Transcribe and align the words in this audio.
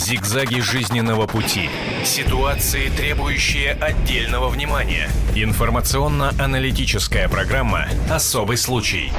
Зигзаги 0.00 0.60
жизненного 0.60 1.26
пути. 1.26 1.68
Ситуации, 2.06 2.88
требующие 2.88 3.72
отдельного 3.72 4.48
внимания. 4.48 5.10
Информационно-аналитическая 5.36 7.28
программа 7.28 7.86
«Особый 8.10 8.56
случай». 8.56 9.12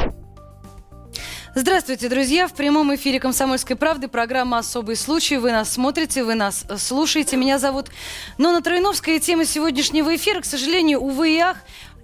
Здравствуйте, 1.54 2.09
друзья! 2.09 2.47
В 2.47 2.54
прямом 2.54 2.96
эфире 2.96 3.20
«Комсомольской 3.20 3.75
правды» 3.75 4.07
программа 4.07 4.57
«Особый 4.57 4.96
случай». 4.96 5.38
Вы 5.38 5.52
нас 5.52 5.71
смотрите, 5.71 6.23
вы 6.23 6.34
нас 6.34 6.66
слушаете. 6.80 7.38
Меня 7.38 7.59
зовут 7.59 7.89
Нона 8.39 8.63
Троиновская. 8.63 9.20
Тема 9.20 9.45
сегодняшнего 9.45 10.16
эфира, 10.16 10.41
к 10.41 10.45
сожалению, 10.45 11.02
увы 11.02 11.36
и 11.36 11.38
ах, 11.38 11.57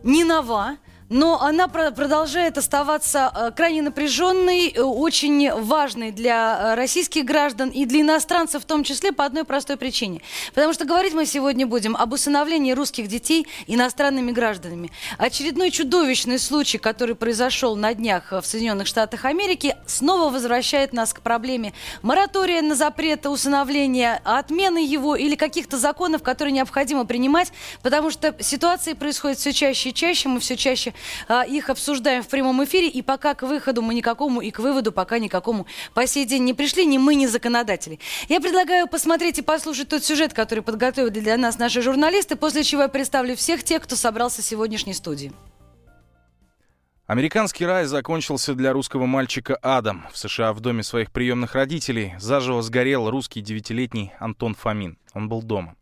не 0.04 0.23
нова 0.23 0.78
но 1.10 1.42
она 1.42 1.68
продолжает 1.68 2.58
оставаться 2.58 3.32
э, 3.34 3.52
крайне 3.55 3.82
напряженной, 3.82 4.70
э, 4.70 4.82
очень 4.82 5.52
важной 5.54 6.12
для 6.12 6.73
э, 6.73 6.76
российских 6.76 7.23
граждан 7.23 7.70
и 7.70 7.86
для 7.86 8.02
иностранцев 8.02 8.64
в 8.64 8.66
том 8.66 8.84
числе 8.84 9.14
по 9.14 9.23
одной 9.26 9.46
простой 9.46 9.78
причине. 9.78 10.22
Потому 10.54 10.73
что 10.73 10.86
говорить 10.86 11.14
мы 11.14 11.26
сегодня 11.26 11.66
будем 11.66 11.95
об 11.95 12.14
усыновлении 12.14 12.73
русских 12.73 13.08
детей 13.08 13.48
иностранными 13.67 14.31
гражданами. 14.31 14.91
Очередной 15.17 15.72
чудовищный 15.72 16.40
случай, 16.40 16.78
который 16.78 17.16
произошел 17.16 17.76
на 17.76 17.94
днях 17.94 18.31
в 18.31 18.44
Соединенных 18.44 18.88
Штатах 18.88 19.26
Америки, 19.26 19.76
снова 19.86 20.30
возвращает 20.30 20.92
нас 20.92 21.14
к 21.14 21.22
проблеме 21.22 21.73
моратория 22.02 22.62
на 22.62 22.76
запрет 22.76 23.26
усыновления, 23.26 24.22
отмены 24.26 24.86
его 24.86 25.16
или 25.16 25.36
каких-то 25.36 25.78
законов, 25.78 26.22
которые 26.22 26.52
необходимо 26.52 27.05
принимать, 27.05 27.52
потому 27.81 28.12
что 28.12 28.36
ситуации 28.42 28.94
происходят 28.94 29.38
все 29.38 29.53
чаще 29.53 29.89
и 29.89 29.94
чаще, 29.94 30.28
мы 30.30 30.39
все 30.39 30.58
чаще 30.58 30.94
их 31.48 31.70
обсуждаем 31.70 32.24
в 32.24 32.28
прямом 32.28 32.64
эфире, 32.64 32.88
и 32.88 33.02
пока 33.02 33.34
к 33.34 33.44
выходу 33.44 33.82
мы 33.82 33.94
никакому 33.94 34.42
и 34.42 34.52
к 34.52 34.60
выводу 34.60 34.92
пока 34.92 35.20
никакому 35.20 35.66
по 35.94 36.08
сей 36.08 36.26
день 36.26 36.44
не 36.44 36.54
пришли, 36.54 36.86
ни 36.86 36.98
мы, 36.98 37.16
ни 37.16 37.26
законодатели. 37.26 38.00
Я 38.30 38.40
предлагаю 38.40 38.88
посмотреть 38.88 39.40
и 39.40 39.42
послушать 39.42 39.90
тот 39.90 40.04
сюжет, 40.04 40.34
который 40.34 40.64
подготовили 40.64 41.20
для 41.20 41.38
нас 41.38 41.58
наши 41.58 41.82
журналисты, 41.82 42.36
после 42.36 42.64
чего 42.64 42.84
я 42.84 42.88
представлю 42.88 43.36
всех 43.36 43.64
тех, 43.64 43.84
кто 43.84 43.95
собрался 43.95 44.42
в 44.42 44.45
сегодняшней 44.45 44.94
студии. 44.94 45.31
Американский 47.08 47.66
рай 47.66 47.86
закончился 47.86 48.54
для 48.54 48.73
русского 48.73 49.06
мальчика 49.06 49.56
Адам. 49.61 50.06
В 50.11 50.17
США 50.17 50.52
в 50.52 50.59
доме 50.59 50.84
своих 50.84 51.14
приемных 51.14 51.56
родителей 51.56 52.16
заживо 52.20 52.61
сгорел 52.61 53.09
русский 53.09 53.39
девятилетний 53.39 54.11
Антон 54.20 54.56
Фомин. 54.56 54.98
Он 55.14 55.30
был 55.30 55.42
дома. 55.42 55.76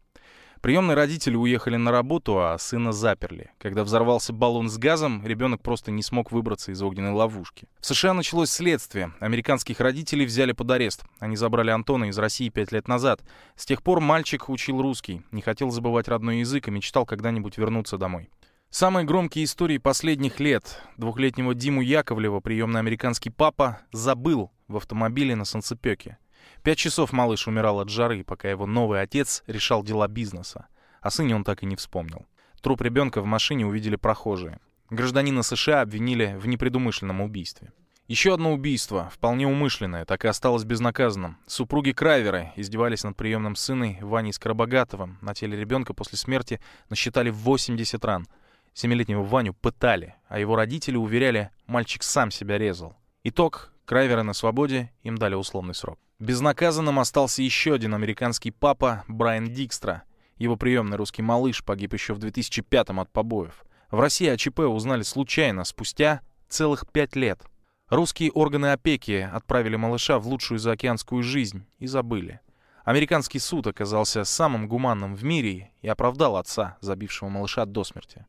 Приемные 0.66 0.96
родители 0.96 1.36
уехали 1.36 1.76
на 1.76 1.92
работу, 1.92 2.40
а 2.40 2.58
сына 2.58 2.92
заперли. 2.92 3.52
Когда 3.60 3.84
взорвался 3.84 4.34
баллон 4.34 4.68
с 4.68 4.80
газом, 4.80 5.24
ребенок 5.24 5.62
просто 5.62 5.92
не 5.92 6.02
смог 6.02 6.32
выбраться 6.32 6.72
из 6.72 6.82
огненной 6.82 7.12
ловушки. 7.12 7.68
В 7.80 7.86
США 7.86 8.16
началось 8.16 8.50
следствие. 8.50 9.14
Американских 9.20 9.80
родителей 9.80 10.26
взяли 10.26 10.54
под 10.54 10.72
арест. 10.72 11.04
Они 11.20 11.36
забрали 11.36 11.70
Антона 11.70 12.06
из 12.06 12.18
России 12.18 12.50
пять 12.50 12.72
лет 12.72 12.88
назад. 12.88 13.22
С 13.56 13.68
тех 13.68 13.84
пор 13.84 14.00
мальчик 14.00 14.50
учил 14.50 14.82
русский, 14.82 15.22
не 15.30 15.44
хотел 15.44 15.70
забывать 15.70 16.08
родной 16.08 16.40
язык 16.40 16.68
и 16.68 16.72
мечтал 16.72 17.06
когда-нибудь 17.06 17.60
вернуться 17.60 18.00
домой. 18.00 18.32
Самые 18.72 19.06
громкие 19.06 19.46
истории 19.46 19.78
последних 19.78 20.40
лет. 20.40 20.82
Двухлетнего 20.98 21.54
Диму 21.54 21.82
Яковлева 21.82 22.40
приемный 22.40 22.80
американский 22.80 23.30
папа 23.30 23.82
забыл 23.92 24.50
в 24.68 24.78
автомобиле 24.78 25.36
на 25.36 25.46
Санцепёке. 25.46 26.18
Пять 26.64 26.78
часов 26.78 27.14
малыш 27.14 27.48
умирал 27.48 27.80
от 27.80 27.90
жары, 27.90 28.24
пока 28.24 28.50
его 28.50 28.66
новый 28.66 29.02
отец 29.02 29.44
решал 29.48 29.84
дела 29.84 30.08
бизнеса. 30.08 30.68
О 31.02 31.10
сыне 31.10 31.36
он 31.36 31.44
так 31.44 31.64
и 31.64 31.66
не 31.66 31.76
вспомнил. 31.76 32.26
Труп 32.62 32.82
ребенка 32.82 33.22
в 33.22 33.26
машине 33.26 33.66
увидели 33.66 33.96
прохожие. 33.96 34.60
Гражданина 34.90 35.44
США 35.44 35.82
обвинили 35.82 36.36
в 36.40 36.48
непредумышленном 36.48 37.22
убийстве. 37.22 37.72
Еще 38.08 38.36
одно 38.36 38.54
убийство, 38.54 39.10
вполне 39.12 39.48
умышленное, 39.48 40.06
так 40.06 40.26
и 40.26 40.28
осталось 40.28 40.64
безнаказанным. 40.64 41.38
Супруги 41.48 41.92
Крайверы 41.92 42.52
издевались 42.56 43.04
над 43.04 43.18
приемным 43.18 43.56
сыном 43.56 43.98
Ваней 44.00 44.32
Скоробогатовым. 44.32 45.18
На 45.22 45.34
теле 45.34 45.58
ребенка 45.58 45.96
после 45.96 46.20
смерти 46.20 46.62
насчитали 46.90 47.32
80 47.32 48.06
ран. 48.06 48.28
Семилетнего 48.76 49.24
Ваню 49.24 49.54
пытали, 49.54 50.16
а 50.28 50.38
его 50.38 50.56
родители 50.56 50.98
уверяли, 50.98 51.50
мальчик 51.66 52.04
сам 52.04 52.30
себя 52.30 52.60
резал. 52.60 52.96
Итог— 53.24 53.72
Крайверы 53.86 54.24
на 54.24 54.34
свободе, 54.34 54.92
им 55.04 55.18
дали 55.18 55.36
условный 55.36 55.76
срок. 55.76 56.00
Безнаказанным 56.20 57.00
остался 57.00 57.42
еще 57.42 57.74
один 57.74 57.94
американский 57.94 58.52
папа 58.52 59.04
Брайан 59.10 59.48
Дикстра. 59.48 60.04
Его 60.38 60.56
приемный 60.56 60.96
русский 60.96 61.22
малыш 61.22 61.64
погиб 61.64 61.92
еще 61.92 62.14
в 62.14 62.20
2005-м 62.20 63.02
от 63.02 63.12
побоев. 63.12 63.66
В 63.92 64.00
России 64.00 64.28
о 64.28 64.38
ЧП 64.38 64.60
узнали 64.60 65.04
случайно, 65.04 65.66
спустя 65.66 66.22
целых 66.48 66.90
пять 66.90 67.18
лет. 67.18 67.42
Русские 67.90 68.32
органы 68.32 68.68
опеки 68.68 69.30
отправили 69.32 69.76
малыша 69.76 70.18
в 70.18 70.28
лучшую 70.28 70.58
заокеанскую 70.58 71.22
жизнь 71.22 71.66
и 71.80 71.88
забыли. 71.88 72.40
Американский 72.86 73.40
суд 73.40 73.68
оказался 73.68 74.24
самым 74.24 74.70
гуманным 74.70 75.16
в 75.16 75.24
мире 75.26 75.72
и 75.82 75.90
оправдал 75.90 76.38
отца, 76.38 76.78
забившего 76.80 77.28
малыша 77.28 77.66
до 77.66 77.84
смерти. 77.84 78.26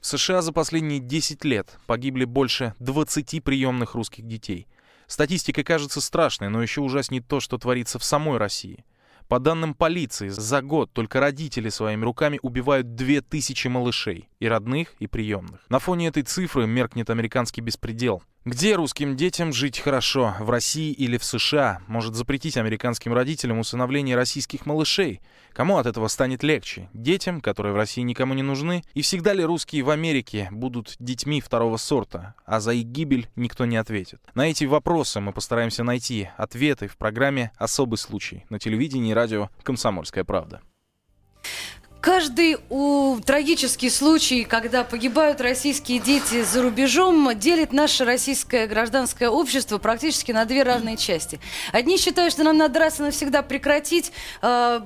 В 0.00 0.06
США 0.06 0.42
за 0.42 0.52
последние 0.52 0.98
10 0.98 1.44
лет 1.44 1.78
погибли 1.86 2.24
больше 2.24 2.74
20 2.80 3.44
приемных 3.44 3.94
русских 3.94 4.26
детей– 4.26 4.66
Статистика 5.10 5.64
кажется 5.64 6.00
страшной, 6.00 6.50
но 6.50 6.62
еще 6.62 6.82
ужаснее 6.82 7.20
то, 7.20 7.40
что 7.40 7.58
творится 7.58 7.98
в 7.98 8.04
самой 8.04 8.38
России. 8.38 8.84
По 9.26 9.40
данным 9.40 9.74
полиции, 9.74 10.28
за 10.28 10.62
год 10.62 10.92
только 10.92 11.18
родители 11.18 11.68
своими 11.68 12.04
руками 12.04 12.38
убивают 12.42 12.94
2000 12.94 13.66
малышей, 13.66 14.28
и 14.38 14.46
родных, 14.46 14.94
и 15.00 15.08
приемных. 15.08 15.62
На 15.68 15.80
фоне 15.80 16.06
этой 16.06 16.22
цифры 16.22 16.68
меркнет 16.68 17.10
американский 17.10 17.60
беспредел. 17.60 18.22
Где 18.46 18.74
русским 18.74 19.18
детям 19.18 19.52
жить 19.52 19.78
хорошо, 19.78 20.34
в 20.40 20.48
России 20.48 20.92
или 20.92 21.18
в 21.18 21.24
США? 21.24 21.82
Может 21.86 22.14
запретить 22.14 22.56
американским 22.56 23.12
родителям 23.12 23.58
усыновление 23.58 24.16
российских 24.16 24.64
малышей? 24.64 25.20
Кому 25.52 25.76
от 25.76 25.84
этого 25.84 26.08
станет 26.08 26.42
легче? 26.42 26.88
Детям, 26.94 27.42
которые 27.42 27.74
в 27.74 27.76
России 27.76 28.00
никому 28.00 28.32
не 28.32 28.40
нужны? 28.40 28.82
И 28.94 29.02
всегда 29.02 29.34
ли 29.34 29.44
русские 29.44 29.82
в 29.82 29.90
Америке 29.90 30.48
будут 30.52 30.96
детьми 30.98 31.42
второго 31.42 31.76
сорта, 31.76 32.34
а 32.46 32.60
за 32.60 32.72
их 32.72 32.86
гибель 32.86 33.28
никто 33.36 33.66
не 33.66 33.76
ответит? 33.76 34.22
На 34.34 34.48
эти 34.48 34.64
вопросы 34.64 35.20
мы 35.20 35.34
постараемся 35.34 35.84
найти 35.84 36.30
ответы 36.38 36.88
в 36.88 36.96
программе 36.96 37.52
«Особый 37.58 37.98
случай» 37.98 38.46
на 38.48 38.58
телевидении 38.58 39.10
и 39.10 39.14
радио 39.14 39.50
«Комсомольская 39.62 40.24
правда». 40.24 40.62
Каждый 42.00 42.56
у 42.70 43.18
трагический 43.20 43.90
случай, 43.90 44.44
когда 44.44 44.84
погибают 44.84 45.42
российские 45.42 45.98
дети 45.98 46.42
за 46.42 46.62
рубежом, 46.62 47.38
делит 47.38 47.74
наше 47.74 48.06
российское 48.06 48.66
гражданское 48.66 49.28
общество 49.28 49.76
практически 49.76 50.32
на 50.32 50.46
две 50.46 50.62
разные 50.62 50.96
части. 50.96 51.40
Одни 51.72 51.98
считают, 51.98 52.32
что 52.32 52.42
нам 52.42 52.56
надо 52.56 52.78
раз 52.78 53.00
и 53.00 53.02
навсегда 53.02 53.42
прекратить 53.42 54.12
э, 54.40 54.80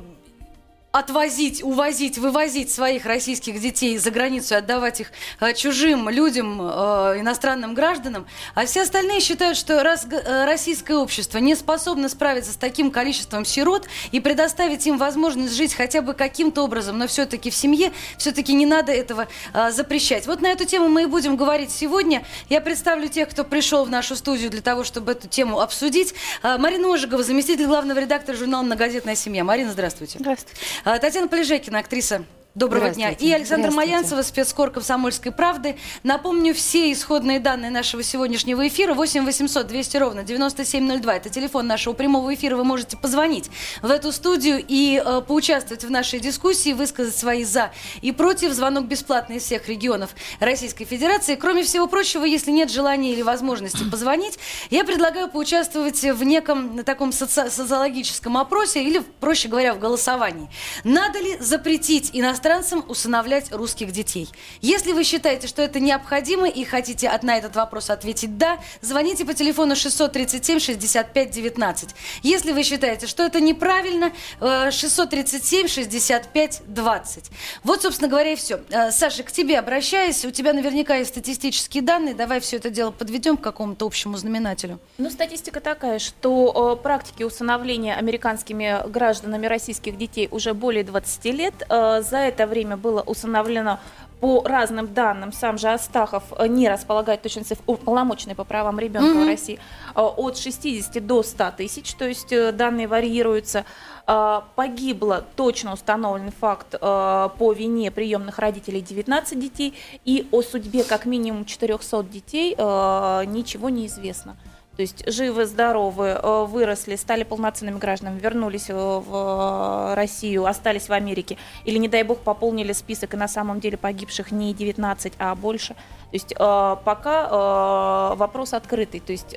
отвозить, 0.95 1.61
увозить, 1.65 2.19
вывозить 2.19 2.73
своих 2.73 3.05
российских 3.05 3.61
детей 3.61 3.99
за 3.99 4.13
границу 4.13 4.55
и 4.55 4.59
отдавать 4.59 5.01
их 5.01 5.11
э, 5.41 5.53
чужим 5.53 6.09
людям, 6.09 6.61
э, 6.63 7.19
иностранным 7.19 7.75
гражданам, 7.75 8.29
а 8.55 8.65
все 8.65 8.83
остальные 8.83 9.19
считают, 9.19 9.59
что 9.59 9.83
раз 9.83 10.07
э, 10.09 10.45
российское 10.45 10.95
общество 10.95 11.39
не 11.39 11.57
способно 11.57 12.09
справиться 12.09 12.53
с 12.53 12.57
таким 12.57 12.93
количеством 12.93 13.45
сирот 13.45 13.89
и 14.13 14.21
предоставить 14.21 14.87
им 14.87 14.97
возможность 14.97 15.57
жить 15.57 15.75
хотя 15.75 16.01
бы 16.01 16.15
каким-то 16.15 16.63
образом, 16.63 16.97
но 16.97 17.09
все-таки 17.09 17.51
в 17.51 17.57
семье, 17.57 17.91
все-таки 18.17 18.55
не 18.55 18.65
надо 18.65 18.93
этого 18.93 19.27
запрещать. 19.71 20.29
Вот 20.29 20.43
на 20.43 20.47
эту 20.47 20.65
тему 20.65 20.89
мы 20.89 21.03
и 21.03 21.07
будем 21.07 21.37
говорить 21.37 21.73
сегодня. 21.73 22.25
Я 22.49 22.61
представлю 22.61 23.09
тех, 23.09 23.29
кто 23.29 23.43
пришел 23.43 23.85
в 23.85 23.91
нашу 23.91 24.15
студию 24.15 24.49
для 24.49 24.63
того, 24.63 24.85
чтобы 24.85 25.13
эту 25.13 25.27
тему 25.27 25.61
обсудить. 25.61 26.15
Марина 26.43 26.95
Ожегова, 26.95 27.25
заместитель 27.25 27.67
главного 27.67 27.99
редактора 27.99 28.37
журнала 28.37 28.63
«Многодетная 28.63 29.17
семья». 29.17 29.43
Марина, 29.43 29.73
здравствуйте. 29.73 30.19
Здравствуйте. 30.21 30.61
А, 30.85 30.99
Татьяна 30.99 31.29
Полежекина, 31.29 31.79
актриса 31.79 32.25
Доброго 32.55 32.91
дня. 32.91 33.11
И 33.11 33.33
Александр 33.33 33.73
Маянцева, 33.73 34.23
спецкор 34.23 34.71
«Комсомольской 34.71 35.33
правды». 35.33 35.77
Напомню 36.05 36.55
все 36.55 36.93
исходные 36.93 37.41
данные 37.41 37.73
нашего 37.73 38.05
сегодняшнего 38.05 38.69
эфира. 38.69 38.95
8 38.95 39.25
800 39.25 39.67
200 39.67 39.97
ровно 39.97 40.23
9702. 40.23 41.17
Это 41.17 41.31
телефон 41.31 41.67
нашего 41.67 41.95
прямого 41.95 42.33
эфира. 42.33 42.55
Вы 42.55 42.63
можете 42.63 42.97
позвонить 42.97 43.51
в 43.83 43.91
эту 43.91 44.13
студию 44.13 44.65
и 44.69 45.03
э, 45.05 45.21
поучаствовать 45.27 45.83
в 45.83 45.91
нашей 45.91 46.21
дискуссии, 46.21 46.73
высказать 46.73 47.17
свои 47.17 47.43
«за» 47.43 47.73
и 48.03 48.13
«против». 48.13 48.53
Звонок 48.53 48.85
бесплатный 48.87 49.39
из 49.39 49.43
всех 49.43 49.69
регионов 49.69 50.11
Российской 50.39 50.85
Федерации. 50.85 51.35
Кроме 51.35 51.65
всего 51.65 51.89
прочего, 51.89 52.25
если 52.25 52.53
нет 52.53 52.71
желания 52.71 53.15
или 53.15 53.23
возможности 53.23 53.83
позвонить, 53.91 54.39
я 54.71 54.85
предлагаю 54.85 55.29
поучаствовать 55.29 56.01
в 56.01 56.23
неком 56.23 56.85
таком 56.85 57.11
соци- 57.11 57.51
социологическом 57.51 58.37
опросе 58.37 58.85
или, 58.85 59.03
проще 59.19 59.49
говоря, 59.49 59.75
в 59.75 59.81
голосовании. 59.81 60.49
Надо 60.85 61.19
ли 61.19 61.37
запретить 61.41 62.11
иностранным 62.13 62.44
иностранцам 62.45 62.85
усыновлять 62.89 63.53
русских 63.53 63.93
детей? 63.93 64.29
Если 64.61 64.93
вы 64.93 65.05
считаете, 65.05 65.47
что 65.47 65.63
это 65.63 65.81
необходимо 65.81 66.47
и 66.47 66.63
хотите 66.65 67.09
от, 67.09 67.23
на 67.23 67.39
этот 67.39 67.57
вопрос 67.57 67.89
ответить 67.89 68.37
«да», 68.37 68.59
звоните 68.83 69.25
по 69.25 69.33
телефону 69.33 69.73
637-65-19. 69.75 71.95
Если 72.23 72.53
вы 72.53 72.63
считаете, 72.63 73.07
что 73.07 73.23
это 73.23 73.41
неправильно, 73.41 74.13
637-65-20. 74.41 77.31
Вот, 77.63 77.81
собственно 77.83 78.11
говоря, 78.11 78.33
и 78.33 78.37
все. 78.37 78.61
Э, 78.71 78.91
Саша, 78.91 79.23
к 79.23 79.33
тебе 79.33 79.59
обращаюсь. 79.59 80.27
У 80.27 80.31
тебя 80.31 80.53
наверняка 80.53 80.97
есть 80.97 81.13
статистические 81.13 81.83
данные. 81.83 82.15
Давай 82.15 82.41
все 82.41 82.57
это 82.57 82.69
дело 82.69 82.91
подведем 82.91 83.39
к 83.39 83.41
какому-то 83.41 83.87
общему 83.87 84.19
знаменателю. 84.19 84.79
Ну, 84.99 85.09
статистика 85.11 85.61
такая, 85.61 85.99
что 85.99 86.77
э, 86.79 86.83
практики 86.83 87.23
усыновления 87.23 87.95
американскими 87.95 88.87
гражданами 88.89 89.47
российских 89.47 89.97
детей 89.97 90.29
уже 90.31 90.53
более 90.53 90.85
20 90.85 91.25
лет. 91.27 91.55
Э, 91.71 92.03
за 92.03 92.19
это 92.19 92.34
время 92.39 92.77
было 92.77 93.01
усыновлено 93.03 93.79
по 94.21 94.43
разным 94.43 94.95
данным, 94.95 95.33
сам 95.33 95.59
же 95.59 95.69
Астахов 95.69 96.23
э, 96.39 96.47
не 96.47 96.69
располагает 96.69 97.21
точности 97.21 97.59
уполномоченной 97.67 98.35
по 98.35 98.45
правам 98.45 98.79
ребенка 98.79 99.19
mm-hmm. 99.19 99.25
в 99.25 99.27
России, 99.27 99.59
э, 99.95 100.01
от 100.01 100.39
60 100.39 101.07
до 101.07 101.23
100 101.23 101.51
тысяч, 101.59 101.93
то 101.93 102.07
есть 102.07 102.33
э, 102.33 102.53
данные 102.53 102.89
варьируются. 102.89 103.65
Погибло 104.07 105.25
точно 105.35 105.73
установленный 105.73 106.31
факт 106.31 106.79
по 106.79 107.55
вине 107.57 107.91
приемных 107.91 108.39
родителей 108.39 108.83
19 108.83 109.41
детей, 109.41 109.73
и 110.05 110.29
о 110.31 110.43
судьбе 110.43 110.85
как 110.85 111.07
минимум 111.07 111.47
400 111.47 112.03
детей 112.03 112.51
ничего 112.55 113.71
не 113.71 113.87
известно. 113.87 114.37
То 114.77 114.83
есть 114.83 115.09
живы, 115.11 115.47
здоровы, 115.47 116.19
э, 116.21 116.45
выросли, 116.47 116.97
стали 116.97 117.23
полноценными 117.23 117.79
гражданами, 117.79 118.19
вернулись 118.19 118.71
э, 118.71 118.75
в 118.75 119.95
Россию, 119.95 120.47
остались 120.47 120.89
в 120.89 120.93
Америке, 120.93 121.37
или, 121.65 121.79
не 121.79 121.89
дай 121.89 122.03
бог, 122.03 122.19
пополнили 122.19 122.73
список, 122.73 123.15
и 123.15 123.17
на 123.17 123.29
самом 123.29 123.61
деле 123.61 123.77
погибших 123.77 124.33
не 124.33 124.53
19, 124.53 125.13
а 125.19 125.35
больше. 125.37 125.75
То 125.75 126.13
есть 126.13 126.33
э, 126.33 126.77
пока 126.85 128.15
вопрос 128.17 128.53
открытый. 128.53 129.01
То 129.01 129.13
есть 129.13 129.37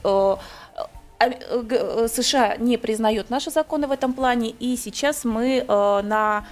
США 2.13 2.57
не 2.57 2.77
признает 2.77 3.29
наши 3.29 3.51
законы 3.51 3.87
в 3.87 3.91
этом 3.91 4.13
плане, 4.13 4.49
и 4.49 4.75
сейчас 4.77 5.25
мы 5.25 5.63
на 5.67 6.45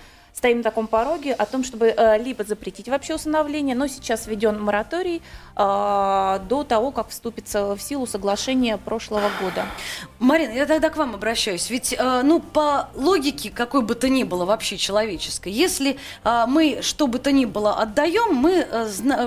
стоим 0.46 0.58
на 0.58 0.64
таком 0.64 0.86
пороге 0.86 1.34
о 1.34 1.48
том, 1.48 1.64
чтобы 1.64 1.88
э, 1.88 2.22
либо 2.22 2.44
запретить 2.44 2.88
вообще 2.88 3.16
усыновление, 3.16 3.76
но 3.76 3.88
сейчас 3.88 4.28
введен 4.28 4.62
мораторий 4.62 5.24
э, 5.56 6.40
до 6.48 6.64
того, 6.64 6.92
как 6.92 7.10
вступится 7.10 7.76
в 7.76 7.82
силу 7.82 8.06
соглашение 8.06 8.78
прошлого 8.78 9.32
года. 9.42 9.66
Марина, 10.20 10.52
я 10.52 10.68
тогда 10.68 10.92
к 10.92 10.98
вам 10.98 11.16
обращаюсь. 11.16 11.72
Ведь, 11.72 11.96
э, 11.98 12.22
ну, 12.24 12.40
по 12.40 12.90
логике, 12.94 13.50
какой 13.50 13.82
бы 13.82 13.96
то 13.96 14.08
ни 14.08 14.24
было 14.24 14.46
вообще 14.46 14.78
человеческой, 14.78 15.52
если 15.52 15.98
мы 16.48 16.80
что 16.82 17.08
бы 17.08 17.18
то 17.18 17.32
ни 17.32 17.46
было 17.46 17.78
отдаем, 17.78 18.36
мы 18.36 18.68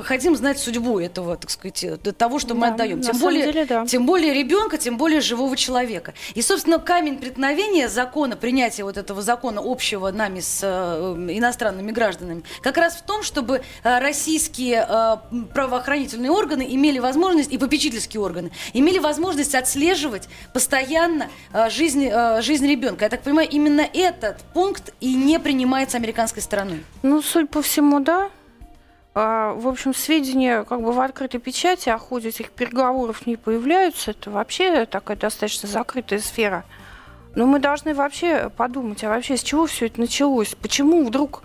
хотим 0.05 0.37
знать 0.37 0.59
судьбу 0.59 1.01
этого, 1.01 1.37
так 1.37 1.51
сказать, 1.51 1.85
того, 2.17 2.39
что 2.39 2.55
мы 2.55 2.69
да, 2.69 2.75
отдаем. 2.75 3.01
Тем 3.01 3.19
более, 3.19 3.45
деле, 3.45 3.65
да. 3.65 3.87
тем 3.87 4.07
более 4.07 4.33
ребенка, 4.33 4.79
тем 4.79 4.97
более 4.97 5.21
живого 5.21 5.57
человека. 5.57 6.15
И, 6.35 6.43
собственно, 6.43 6.79
камень 6.79 7.19
преткновения 7.19 7.89
закона, 7.89 8.37
принятия 8.37 8.85
вот 8.85 8.97
этого 8.97 9.21
закона 9.23 9.61
общего 9.65 10.13
нами 10.13 10.39
с 10.39 10.63
Э, 11.08 11.08
иностранными 11.17 11.91
гражданами, 11.91 12.43
как 12.63 12.77
раз 12.77 12.97
в 12.97 13.03
том, 13.03 13.23
чтобы 13.23 13.63
э, 13.83 13.99
российские 13.99 14.87
э, 14.89 15.17
правоохранительные 15.55 16.31
органы 16.31 16.67
имели 16.69 16.99
возможность, 16.99 17.53
и 17.53 17.59
попечительские 17.59 18.21
органы, 18.21 18.51
имели 18.73 18.99
возможность 18.99 19.55
отслеживать 19.55 20.29
постоянно 20.53 21.29
жизнь, 21.71 22.11
жизнь 22.41 22.67
ребенка. 22.67 23.05
Я 23.05 23.09
так 23.09 23.23
понимаю, 23.23 23.49
именно 23.49 23.81
этот 23.81 24.39
пункт 24.55 24.93
и 25.01 25.15
не 25.15 25.39
принимается 25.39 25.97
американской 25.97 26.43
стороной. 26.43 26.85
Ну, 27.03 27.23
судя 27.23 27.47
по 27.47 27.63
всему, 27.63 28.01
да. 28.01 28.31
А, 29.15 29.53
в 29.55 29.67
общем, 29.67 29.95
сведения 29.95 30.63
как 30.63 30.81
бы 30.81 30.93
в 30.93 31.01
открытой 31.01 31.41
печати 31.41 31.89
о 31.89 31.99
ходе 31.99 32.29
этих 32.29 32.53
переговоров 32.53 33.27
не 33.27 33.37
появляются. 33.37 34.13
Это 34.13 34.31
вообще 34.31 34.87
такая 34.87 35.17
достаточно 35.17 35.69
закрытая 35.69 36.21
сфера. 36.21 36.65
Но 37.35 37.47
мы 37.47 37.59
должны 37.59 37.95
вообще 37.95 38.51
подумать, 38.57 39.05
а 39.05 39.09
вообще 39.09 39.37
с 39.37 39.43
чего 39.43 39.67
все 39.67 39.87
это 39.87 40.01
началось? 40.01 40.55
Почему 40.55 41.05
вдруг 41.05 41.43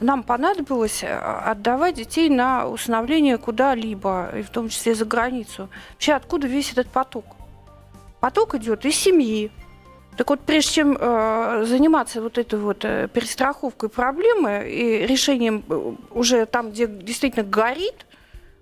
нам 0.00 0.22
понадобилось 0.22 1.02
э, 1.02 1.16
отдавать 1.16 1.96
детей 1.96 2.28
на 2.28 2.66
усыновление 2.68 3.38
куда-либо, 3.38 4.30
и 4.36 4.42
в 4.42 4.50
том 4.50 4.68
числе 4.68 4.94
за 4.94 5.04
границу? 5.04 5.68
Вообще 5.92 6.12
откуда 6.14 6.46
весь 6.46 6.72
этот 6.72 6.88
поток? 6.88 7.24
Поток 8.20 8.54
идет 8.54 8.84
из 8.86 8.96
семьи. 8.96 9.50
Так 10.16 10.30
вот, 10.30 10.40
прежде 10.40 10.70
чем 10.70 10.96
э, 10.98 11.64
заниматься 11.66 12.22
вот 12.22 12.38
этой 12.38 12.58
вот 12.58 12.84
э, 12.84 13.08
перестраховкой 13.12 13.88
проблемы 13.88 14.68
и 14.70 15.06
решением 15.06 15.64
э, 15.68 15.92
уже 16.10 16.46
там, 16.46 16.70
где 16.70 16.86
действительно 16.86 17.44
горит, 17.44 18.06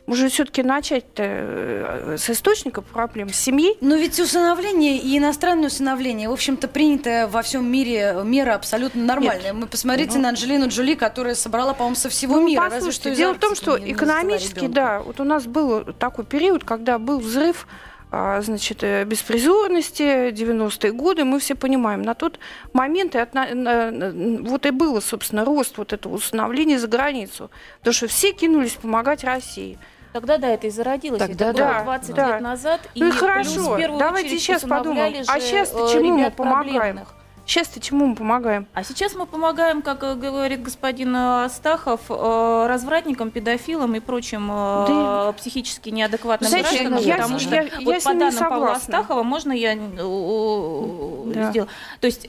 может, 0.06 0.32
все-таки 0.32 0.62
начать 0.62 1.04
э, 1.16 2.16
с 2.18 2.28
источника 2.28 2.82
проблем, 2.82 3.28
с 3.28 3.36
семьи? 3.36 3.76
Но 3.80 3.94
ведь 3.94 4.18
усыновление 4.18 4.98
и 4.98 5.16
иностранное 5.16 5.68
усыновление, 5.68 6.28
в 6.28 6.32
общем-то, 6.32 6.66
принятая 6.68 7.28
во 7.28 7.42
всем 7.42 7.70
мире 7.70 8.16
мера 8.24 8.54
абсолютно 8.54 9.02
нормальная. 9.04 9.52
Нет. 9.52 9.54
Мы 9.54 9.66
посмотрите 9.66 10.14
ну, 10.16 10.22
на 10.22 10.28
Анджелину 10.30 10.68
Джоли, 10.68 10.94
которая 10.96 11.34
собрала, 11.34 11.72
по-моему, 11.72 11.96
со 11.96 12.08
всего 12.08 12.36
ну, 12.36 12.46
мира. 12.48 12.68
Разве 12.68 12.90
что 12.90 13.14
дело 13.14 13.34
в 13.34 13.38
том, 13.38 13.54
что 13.54 13.78
экономически, 13.78 14.66
да, 14.66 15.00
вот 15.00 15.20
у 15.20 15.24
нас 15.24 15.46
был 15.46 15.84
такой 15.84 16.24
период, 16.24 16.64
когда 16.64 16.98
был 16.98 17.20
взрыв 17.20 17.66
а, 18.14 18.42
значит, 18.42 18.82
э, 18.82 19.04
беспризорности, 19.04 20.28
90-е 20.32 20.92
годы, 20.92 21.24
мы 21.24 21.38
все 21.38 21.54
понимаем. 21.54 22.02
На 22.02 22.14
тот 22.14 22.38
момент 22.74 23.14
и 23.14 23.18
от, 23.18 23.32
вот 23.32 24.66
и 24.66 24.70
было, 24.70 25.00
собственно, 25.00 25.46
рост 25.46 25.78
вот 25.78 25.94
этого 25.94 26.16
установления 26.16 26.78
за 26.78 26.88
границу. 26.88 27.50
Потому 27.78 27.94
что 27.94 28.08
все 28.08 28.32
кинулись 28.32 28.72
помогать 28.72 29.24
России. 29.24 29.78
Тогда, 30.12 30.38
да, 30.38 30.48
это 30.48 30.66
и 30.66 30.70
зародилось. 30.70 31.18
Тогда, 31.18 31.50
это 31.50 31.58
да, 31.58 31.82
20 31.84 32.14
да. 32.14 32.28
лет 32.28 32.40
назад. 32.40 32.80
Ну 32.94 33.06
и, 33.06 33.08
и 33.08 33.12
хорошо, 33.12 33.78
давайте 33.98 34.38
сейчас 34.38 34.62
подумаем. 34.62 35.24
А 35.28 35.40
сейчас 35.40 35.70
чему 35.70 36.18
мы 36.18 36.30
помогаем? 36.30 37.00
Сейчас-то 37.44 37.80
чему 37.80 38.06
мы 38.06 38.14
помогаем? 38.14 38.68
А 38.72 38.84
сейчас 38.84 39.14
мы 39.14 39.26
помогаем, 39.26 39.82
как 39.82 40.02
э, 40.04 40.14
говорит 40.14 40.62
господин 40.62 41.14
э, 41.14 41.44
Астахов, 41.44 42.00
э, 42.08 42.66
развратникам, 42.68 43.30
педофилам 43.30 43.96
и 43.96 44.00
прочим 44.00 44.46
да. 44.48 45.34
психически 45.36 45.90
неадекватным 45.90 46.48
Знаете, 46.48 46.70
гражданам, 46.70 47.04
я, 47.04 47.16
потому 47.16 47.38
что 47.40 47.54
я, 47.54 47.62
вот 47.84 47.94
я 47.94 48.00
по 48.00 48.14
данным 48.14 48.48
Павла 48.48 48.72
Астахова, 48.72 49.22
можно 49.24 49.52
я 49.52 49.74
да. 49.74 51.50
сделаю? 51.50 51.68
То 52.00 52.06
есть 52.06 52.28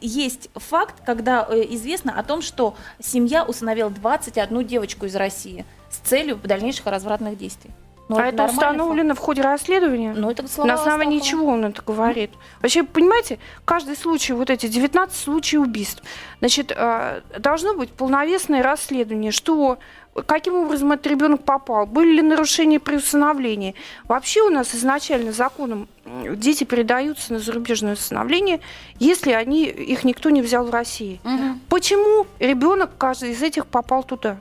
есть 0.00 0.50
факт, 0.54 0.96
когда 1.04 1.46
известно 1.50 2.18
о 2.18 2.22
том, 2.22 2.42
что 2.42 2.76
семья 3.02 3.44
усыновила 3.44 3.90
21 3.90 4.66
девочку 4.66 5.06
из 5.06 5.16
России 5.16 5.64
с 6.04 6.08
целью 6.08 6.38
дальнейших 6.42 6.86
развратных 6.86 7.36
действий. 7.36 7.70
Но 8.08 8.16
ну, 8.16 8.22
а 8.22 8.26
это 8.26 8.44
установлено 8.44 9.10
факт. 9.10 9.20
в 9.20 9.24
ходе 9.24 9.42
расследования? 9.42 10.14
Ну, 10.16 10.30
это 10.30 10.42
На 10.64 10.74
основании 10.74 11.20
чего 11.20 11.48
он 11.48 11.66
это 11.66 11.82
говорит? 11.82 12.30
Вообще, 12.62 12.82
понимаете, 12.82 13.38
каждый 13.66 13.96
случай, 13.96 14.32
вот 14.32 14.48
эти 14.48 14.66
19 14.66 15.14
случаев 15.14 15.62
убийств, 15.62 16.02
значит, 16.40 16.72
э, 16.74 17.20
должно 17.38 17.74
быть 17.74 17.90
полновесное 17.90 18.62
расследование, 18.62 19.30
что 19.30 19.78
каким 20.26 20.54
образом 20.54 20.90
этот 20.92 21.06
ребенок 21.06 21.44
попал, 21.44 21.86
были 21.86 22.16
ли 22.16 22.22
нарушения 22.22 22.80
при 22.80 22.96
усыновлении. 22.96 23.74
Вообще 24.04 24.40
у 24.40 24.50
нас 24.50 24.74
изначально 24.74 25.32
законом 25.32 25.86
дети 26.06 26.64
передаются 26.64 27.34
на 27.34 27.38
зарубежное 27.38 27.92
усыновление, 27.92 28.60
если 28.98 29.32
они, 29.32 29.64
их 29.64 30.04
никто 30.04 30.30
не 30.30 30.42
взял 30.42 30.64
в 30.64 30.70
России. 30.70 31.20
Угу. 31.24 31.58
Почему 31.68 32.26
ребенок, 32.38 32.90
каждый 32.96 33.32
из 33.32 33.42
этих, 33.42 33.66
попал 33.66 34.02
туда? 34.02 34.38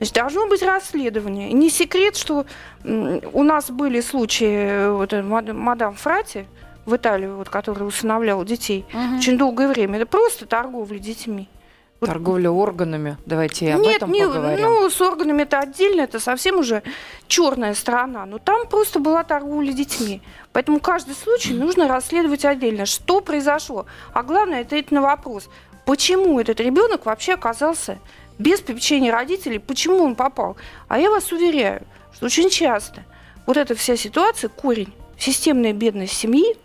Значит, 0.00 0.14
должно 0.14 0.48
быть 0.48 0.62
расследование. 0.62 1.52
Не 1.52 1.68
секрет, 1.68 2.16
что 2.16 2.46
у 2.84 3.42
нас 3.42 3.70
были 3.70 4.00
случаи, 4.00 4.46
э, 4.50 4.90
вот, 4.90 5.12
э, 5.12 5.22
мадам 5.22 5.94
Фрати 5.94 6.46
в 6.86 6.96
Италии, 6.96 7.26
вот, 7.26 7.50
которая 7.50 7.84
усыновляла 7.84 8.42
детей 8.46 8.86
угу. 8.94 9.18
очень 9.18 9.36
долгое 9.36 9.68
время. 9.68 9.98
Это 9.98 10.06
просто 10.06 10.46
торговля 10.46 10.98
детьми. 10.98 11.50
Торговля 12.00 12.50
органами, 12.50 13.18
давайте 13.26 13.74
об 13.74 13.82
Нет, 13.82 13.96
этом 13.96 14.10
не, 14.10 14.26
поговорим. 14.26 14.64
Ну, 14.64 14.88
с 14.88 14.98
органами 15.02 15.42
это 15.42 15.58
отдельно, 15.58 16.00
это 16.00 16.18
совсем 16.18 16.58
уже 16.58 16.82
черная 17.26 17.74
сторона. 17.74 18.24
Но 18.24 18.38
там 18.38 18.66
просто 18.68 19.00
была 19.00 19.22
торговля 19.22 19.72
детьми. 19.72 20.22
Поэтому 20.54 20.80
каждый 20.80 21.14
случай 21.14 21.52
нужно 21.52 21.88
расследовать 21.88 22.46
отдельно. 22.46 22.86
Что 22.86 23.20
произошло? 23.20 23.84
А 24.14 24.22
главное, 24.22 24.62
ответить 24.62 24.92
на 24.92 25.02
вопрос, 25.02 25.50
почему 25.84 26.40
этот 26.40 26.58
ребенок 26.60 27.04
вообще 27.04 27.34
оказался 27.34 27.98
без 28.40 28.60
попечения 28.60 29.12
родителей, 29.12 29.58
почему 29.58 30.02
он 30.02 30.14
попал. 30.14 30.56
А 30.88 30.98
я 30.98 31.10
вас 31.10 31.30
уверяю, 31.30 31.86
что 32.12 32.26
очень 32.26 32.48
часто 32.48 33.04
вот 33.46 33.56
эта 33.56 33.74
вся 33.74 33.96
ситуация, 33.96 34.48
корень, 34.48 34.92
системная 35.18 35.74
бедность 35.74 36.14
семьи, 36.14 36.56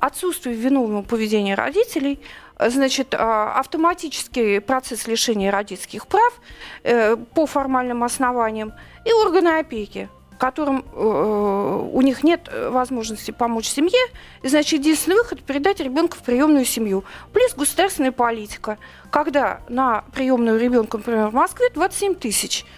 отсутствие 0.00 0.56
виновного 0.56 1.02
поведения 1.02 1.54
родителей, 1.54 2.20
значит, 2.58 3.14
а, 3.14 3.58
автоматический 3.58 4.58
процесс 4.58 5.06
лишения 5.06 5.50
родительских 5.50 6.06
прав 6.06 6.40
э, 6.82 7.16
по 7.16 7.46
формальным 7.46 8.02
основаниям 8.02 8.72
и 9.04 9.12
органы 9.12 9.58
опеки, 9.58 10.08
которым 10.44 10.84
э, 10.92 11.88
у 11.92 12.00
них 12.02 12.22
нет 12.22 12.48
э, 12.50 12.68
возможности 12.68 13.30
помочь 13.30 13.66
семье, 13.66 13.98
значит, 14.42 14.80
единственный 14.80 15.16
выход– 15.16 15.42
передать 15.46 15.80
ребенка 15.80 16.18
в 16.18 16.22
приемную 16.22 16.66
семью. 16.66 17.02
Плюс 17.32 17.54
государственная 17.54 18.12
политика, 18.12 18.76
когда 19.10 19.60
на 19.68 20.04
приемную 20.12 20.60
ребенка, 20.60 20.98
например, 20.98 21.28
в 21.28 21.34
Москве 21.34 21.70
27 21.72 22.14
тысяч– 22.14 22.66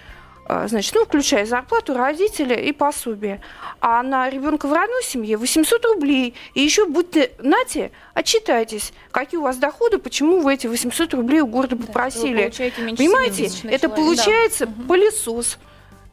а, 0.49 0.69
значит, 0.69 0.95
ну, 0.95 1.05
включая 1.05 1.45
зарплату 1.45 1.95
родителя 1.95 2.55
и 2.55 2.71
пособие. 2.71 3.41
А 3.81 4.03
на 4.05 4.31
ребенка 4.31 4.69
в 4.69 4.73
родной 4.73 5.03
семье 5.03 5.37
800 5.37 5.85
рублей. 5.87 6.35
И 6.55 6.61
еще 6.61 6.87
будьте, 6.87 7.33
нате, 7.41 7.91
отчитайтесь, 8.15 8.93
какие 9.11 9.39
у 9.39 9.43
вас 9.43 9.57
доходы, 9.57 9.99
почему 9.99 10.41
вы 10.41 10.55
эти 10.55 10.69
800 10.69 11.15
рублей 11.15 11.41
у 11.41 11.49
города 11.49 11.75
попросили. 11.75 12.53
Да, 12.57 12.95
Понимаете, 12.97 13.47
это 13.47 13.57
человек. 13.57 13.95
получается 13.95 14.67
да. 14.67 14.85
пылесос. 14.87 15.59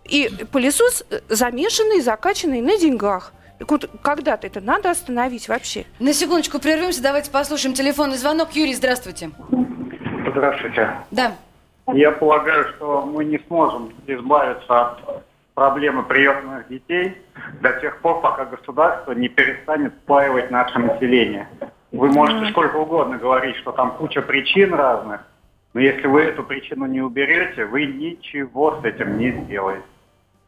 И 0.06 0.30
пылесос 0.52 1.06
э, 1.10 1.20
замешанный, 1.30 2.02
закачанный 2.02 2.62
на 2.62 2.78
деньгах. 2.78 3.34
Вот, 3.60 3.90
когда-то 4.02 4.48
это 4.48 4.62
надо 4.62 4.90
остановить 4.90 5.48
вообще. 5.48 5.86
На 6.00 6.14
секундочку 6.14 6.60
прервемся, 6.60 7.02
давайте 7.02 7.32
послушаем 7.32 7.74
телефонный 7.76 8.18
звонок. 8.18 8.52
Юрий, 8.54 8.74
здравствуйте. 8.74 9.32
Здравствуйте. 10.32 10.90
Да. 11.12 11.34
Я 11.94 12.12
полагаю, 12.12 12.66
что 12.76 13.02
мы 13.06 13.26
не 13.26 13.40
сможем 13.48 13.94
избавиться 14.08 14.82
от 14.82 15.24
проблемы 15.54 16.04
приемных 16.04 16.68
детей 16.68 17.18
до 17.62 17.74
тех 17.80 18.00
пор, 18.02 18.22
пока 18.22 18.46
государство 18.46 19.12
не 19.12 19.30
перестанет 19.30 19.94
спаивать 20.04 20.50
наше 20.50 20.80
население. 20.80 21.48
Вы 21.92 22.10
можете 22.10 22.50
сколько 22.52 22.78
угодно 22.78 23.18
говорить, 23.18 23.56
что 23.58 23.72
там 23.72 23.92
куча 23.92 24.22
причин 24.22 24.74
разных, 24.74 25.22
но 25.74 25.82
если 25.82 26.08
вы 26.08 26.22
эту 26.22 26.44
причину 26.44 26.86
не 26.88 27.02
уберете, 27.02 27.66
вы 27.66 27.86
ничего 27.86 28.80
с 28.82 28.86
этим 28.86 29.18
не 29.18 29.32
сделаете. 29.32 29.84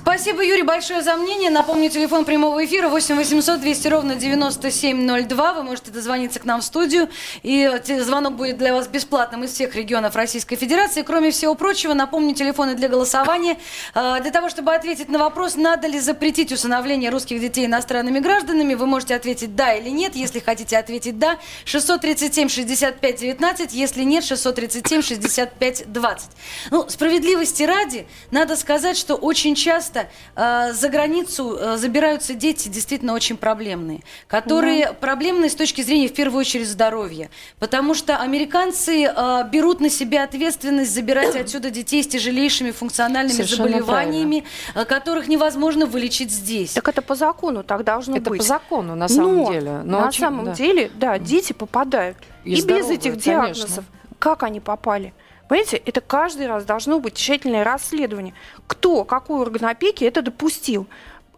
Спасибо, 0.00 0.44
Юрий, 0.44 0.62
большое 0.62 1.02
за 1.02 1.16
мнение. 1.16 1.50
Напомню, 1.50 1.90
телефон 1.90 2.24
прямого 2.24 2.64
эфира 2.64 2.88
8 2.88 3.16
800 3.16 3.60
200 3.60 3.88
ровно 3.88 4.14
9702. 4.14 5.52
Вы 5.54 5.62
можете 5.64 5.90
дозвониться 5.90 6.38
к 6.38 6.44
нам 6.44 6.60
в 6.60 6.64
студию, 6.64 7.08
и 7.42 7.68
звонок 8.00 8.34
будет 8.34 8.58
для 8.58 8.72
вас 8.72 8.86
бесплатным 8.86 9.42
из 9.42 9.52
всех 9.52 9.74
регионов 9.74 10.14
Российской 10.14 10.54
Федерации. 10.54 11.02
Кроме 11.02 11.32
всего 11.32 11.56
прочего, 11.56 11.94
напомню, 11.94 12.32
телефоны 12.32 12.76
для 12.76 12.88
голосования. 12.88 13.58
А, 13.92 14.20
для 14.20 14.30
того, 14.30 14.48
чтобы 14.48 14.72
ответить 14.72 15.08
на 15.08 15.18
вопрос, 15.18 15.56
надо 15.56 15.88
ли 15.88 15.98
запретить 15.98 16.52
усыновление 16.52 17.10
русских 17.10 17.40
детей 17.40 17.66
иностранными 17.66 18.20
гражданами, 18.20 18.74
вы 18.74 18.86
можете 18.86 19.16
ответить 19.16 19.56
«да» 19.56 19.74
или 19.74 19.88
«нет». 19.88 20.14
Если 20.14 20.38
хотите 20.38 20.78
ответить 20.78 21.18
«да», 21.18 21.38
637 21.64 22.48
65 22.48 23.16
19, 23.20 23.72
если 23.72 24.04
нет, 24.04 24.22
637 24.24 25.02
65 25.02 25.92
20. 25.92 26.30
Ну, 26.70 26.88
справедливости 26.88 27.64
ради, 27.64 28.06
надо 28.30 28.54
сказать, 28.54 28.96
что 28.96 29.16
очень 29.16 29.56
часто 29.56 29.87
часто 29.88 30.08
э, 30.36 30.72
за 30.72 30.88
границу 30.88 31.56
э, 31.58 31.76
забираются 31.76 32.34
дети 32.34 32.68
действительно 32.68 33.14
очень 33.14 33.36
проблемные, 33.36 34.00
которые 34.26 34.86
да. 34.86 34.92
проблемные 34.92 35.50
с 35.50 35.54
точки 35.54 35.82
зрения, 35.82 36.08
в 36.08 36.14
первую 36.14 36.40
очередь, 36.40 36.68
здоровья. 36.68 37.30
Потому 37.58 37.94
что 37.94 38.16
американцы 38.16 39.04
э, 39.04 39.44
берут 39.50 39.80
на 39.80 39.90
себя 39.90 40.24
ответственность 40.24 40.92
забирать 40.92 41.36
отсюда 41.40 41.70
детей 41.70 42.02
с 42.02 42.06
тяжелейшими 42.06 42.70
функциональными 42.70 43.36
Совершенно 43.36 43.68
заболеваниями, 43.68 44.44
э, 44.74 44.84
которых 44.84 45.28
невозможно 45.28 45.86
вылечить 45.86 46.30
здесь. 46.30 46.72
Так 46.72 46.88
это 46.88 47.02
по 47.02 47.14
закону 47.14 47.62
так 47.62 47.84
должно 47.84 48.16
это 48.16 48.30
быть. 48.30 48.40
Это 48.40 48.48
по 48.48 48.60
закону, 48.60 48.94
на 48.94 49.08
самом 49.08 49.36
Но, 49.36 49.52
деле. 49.52 49.80
Но 49.84 50.00
на 50.00 50.08
очень, 50.08 50.20
самом 50.20 50.44
да. 50.46 50.54
деле, 50.54 50.90
да, 50.94 51.18
дети 51.18 51.52
попадают. 51.52 52.16
И, 52.44 52.52
и 52.52 52.60
здоровые, 52.60 52.96
без 52.96 52.98
этих 52.98 53.16
диагнозов. 53.16 53.68
Конечно. 53.68 53.84
Как 54.18 54.42
они 54.42 54.60
попали? 54.60 55.12
Понимаете, 55.48 55.78
это 55.78 56.00
каждый 56.00 56.46
раз 56.46 56.64
должно 56.64 57.00
быть 57.00 57.14
тщательное 57.14 57.64
расследование. 57.64 58.34
Кто, 58.66 59.04
какой 59.04 59.40
орган 59.40 59.64
опеки 59.64 60.04
это 60.04 60.20
допустил? 60.20 60.86